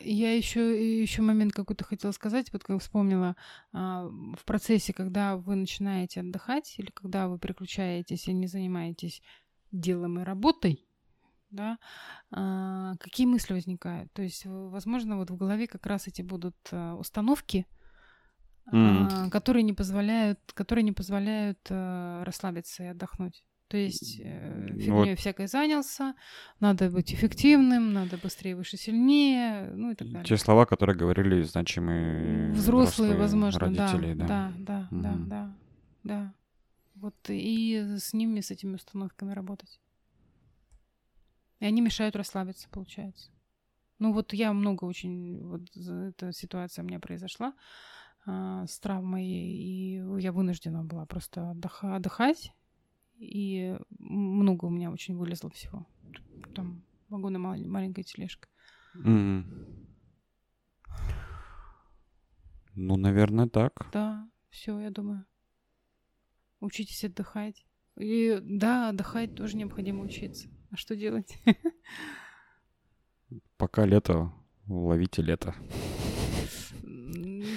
Я 0.00 0.36
еще, 0.36 1.00
еще 1.00 1.22
момент 1.22 1.54
какой-то 1.54 1.84
хотела 1.84 2.12
сказать, 2.12 2.52
вот 2.52 2.62
как 2.62 2.80
вспомнила, 2.82 3.34
а, 3.72 4.06
в 4.06 4.44
процессе, 4.44 4.92
когда 4.92 5.38
вы 5.38 5.56
начинаете 5.56 6.20
отдыхать 6.20 6.74
или 6.78 6.90
когда 6.90 7.28
вы 7.28 7.38
переключаетесь 7.38 8.28
и 8.28 8.34
не 8.34 8.46
занимаетесь 8.46 9.22
делом 9.72 10.20
и 10.20 10.24
работой, 10.24 10.85
да, 11.50 11.78
а, 12.30 12.94
какие 12.98 13.26
мысли 13.26 13.52
возникают? 13.54 14.12
То 14.12 14.22
есть, 14.22 14.44
возможно, 14.46 15.16
вот 15.16 15.30
в 15.30 15.36
голове 15.36 15.66
как 15.66 15.86
раз 15.86 16.06
эти 16.06 16.22
будут 16.22 16.56
а, 16.72 16.94
установки, 16.94 17.66
mm. 18.72 19.30
которые 19.30 19.62
не 19.62 19.72
позволяют, 19.72 20.40
которые 20.54 20.82
не 20.84 20.92
позволяют 20.92 21.58
расслабиться 21.70 22.84
и 22.84 22.86
отдохнуть. 22.86 23.44
То 23.68 23.76
есть 23.76 24.20
э, 24.22 24.68
фигней 24.78 25.10
вот. 25.10 25.18
всякой 25.18 25.48
занялся, 25.48 26.14
надо 26.60 26.88
быть 26.88 27.12
эффективным, 27.12 27.92
надо 27.92 28.16
быстрее, 28.16 28.54
выше, 28.54 28.76
сильнее, 28.76 29.72
ну 29.74 29.90
и 29.90 29.96
так 29.96 30.06
далее. 30.08 30.24
Те 30.24 30.36
слова, 30.36 30.66
которые 30.66 30.96
говорили 30.96 31.42
значимые 31.42 32.52
взрослые, 32.52 33.14
взрослые 33.14 33.16
возможно, 33.16 33.60
родители, 33.60 34.14
да, 34.14 34.26
да, 34.26 34.52
да, 34.58 34.88
да, 34.88 34.88
да, 34.90 35.14
да, 35.26 35.56
да. 36.04 36.34
Вот 36.94 37.16
и 37.28 37.96
с 37.98 38.12
ними, 38.12 38.40
с 38.40 38.52
этими 38.52 38.76
установками 38.76 39.32
работать. 39.32 39.80
И 41.60 41.64
они 41.64 41.80
мешают 41.80 42.16
расслабиться, 42.16 42.68
получается. 42.68 43.30
Ну 43.98 44.12
вот 44.12 44.32
я 44.32 44.52
много 44.52 44.84
очень, 44.84 45.42
вот 45.42 45.62
эта 45.76 46.32
ситуация 46.32 46.82
у 46.82 46.86
меня 46.86 47.00
произошла 47.00 47.54
а, 48.26 48.66
с 48.66 48.78
травмой, 48.78 49.26
и 49.26 49.94
я 50.18 50.32
вынуждена 50.32 50.84
была 50.84 51.06
просто 51.06 51.50
отдыха, 51.50 51.96
отдыхать 51.96 52.52
и 53.18 53.76
много 53.98 54.66
у 54.66 54.70
меня 54.70 54.90
очень 54.90 55.16
вылезло 55.16 55.50
всего. 55.50 55.86
Там 56.54 56.82
вагоны 57.08 57.38
мал- 57.38 57.56
маленькая 57.58 58.02
тележка. 58.02 58.48
Mm. 58.94 59.44
Ну, 62.74 62.96
наверное, 62.96 63.48
так. 63.48 63.88
Да, 63.92 64.28
все, 64.50 64.78
я 64.78 64.90
думаю. 64.90 65.24
Учитесь 66.60 67.04
отдыхать. 67.04 67.66
И 67.96 68.38
да, 68.42 68.90
отдыхать 68.90 69.34
тоже 69.34 69.56
необходимо 69.56 70.02
учиться. 70.02 70.48
А 70.70 70.76
что 70.76 70.96
делать? 70.96 71.38
Пока 73.56 73.86
лето, 73.86 74.32
ловите 74.66 75.22
лето. 75.22 75.54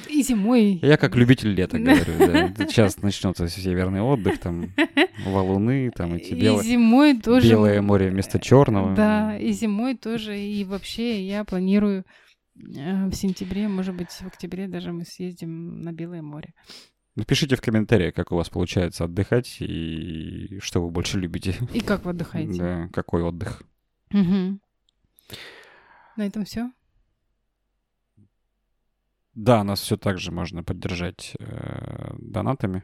И 0.09 0.21
зимой. 0.21 0.79
Я 0.81 0.97
как 0.97 1.15
любитель 1.15 1.53
лета 1.53 1.77
говорю, 1.79 2.53
да. 2.55 2.67
Сейчас 2.67 3.01
начнется 3.01 3.47
северный 3.47 4.01
отдых, 4.01 4.39
там 4.39 4.73
валуны, 5.25 5.91
там 5.95 6.13
эти 6.13 6.33
белые. 6.33 6.65
И 6.65 6.71
зимой 6.71 7.19
тоже. 7.19 7.49
Белое 7.49 7.81
море 7.81 8.09
вместо 8.09 8.39
черного. 8.39 8.95
Да, 8.95 9.37
и 9.37 9.51
зимой 9.51 9.95
тоже. 9.95 10.39
И 10.39 10.63
вообще 10.63 11.25
я 11.25 11.43
планирую 11.43 12.05
э, 12.55 13.05
в 13.07 13.13
сентябре, 13.13 13.67
может 13.67 13.95
быть, 13.95 14.11
в 14.11 14.27
октябре 14.27 14.67
даже 14.67 14.91
мы 14.91 15.05
съездим 15.05 15.81
на 15.81 15.91
Белое 15.91 16.21
море. 16.21 16.53
Напишите 17.15 17.55
в 17.55 17.61
комментариях, 17.61 18.13
как 18.13 18.31
у 18.31 18.35
вас 18.35 18.49
получается 18.49 19.05
отдыхать 19.05 19.57
и 19.59 20.59
что 20.61 20.81
вы 20.81 20.91
больше 20.91 21.19
любите. 21.19 21.55
И 21.73 21.81
как 21.81 22.05
вы 22.05 22.11
отдыхаете. 22.11 22.53
Да, 22.59 22.89
какой 22.93 23.23
отдых. 23.23 23.61
Угу. 24.11 24.59
На 26.17 26.25
этом 26.25 26.45
все. 26.45 26.71
Да, 29.33 29.63
нас 29.63 29.79
все 29.79 29.95
так 29.95 30.17
же 30.17 30.31
можно 30.31 30.63
поддержать 30.63 31.35
э, 31.39 32.13
донатами. 32.19 32.83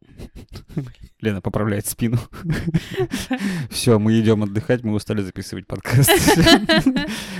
Лена 1.20 1.40
поправляет 1.40 1.86
спину. 1.86 2.18
Все, 3.70 3.98
мы 3.98 4.20
идем 4.20 4.42
отдыхать, 4.42 4.84
мы 4.84 4.92
устали 4.92 5.22
записывать 5.22 5.66
подкаст. 5.66 6.10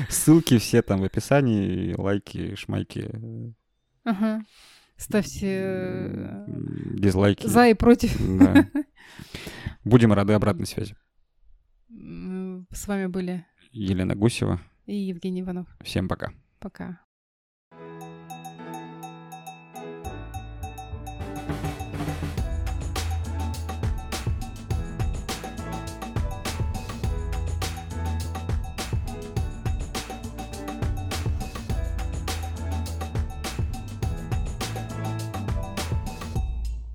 Ссылки 0.09 0.59
все 0.59 0.82
там 0.82 1.01
в 1.01 1.05
описании, 1.05 1.95
лайки, 1.95 2.55
шмайки. 2.55 3.11
Ага. 4.05 4.43
Ставьте 4.97 5.47
э, 5.47 6.44
дизлайки. 6.94 7.47
За 7.47 7.68
и 7.68 7.74
против. 7.74 8.16
Да. 8.38 8.68
Будем 9.84 10.12
рады 10.12 10.32
обратной 10.32 10.66
связи. 10.66 10.97
С 11.88 12.88
вами 12.88 13.07
были 13.07 13.47
Елена 13.72 14.14
Гусева 14.14 14.61
и 14.86 14.97
Евгений 14.97 15.42
Иванов. 15.42 15.66
Всем 15.82 16.09
пока. 16.09 16.32
Пока. 16.59 17.01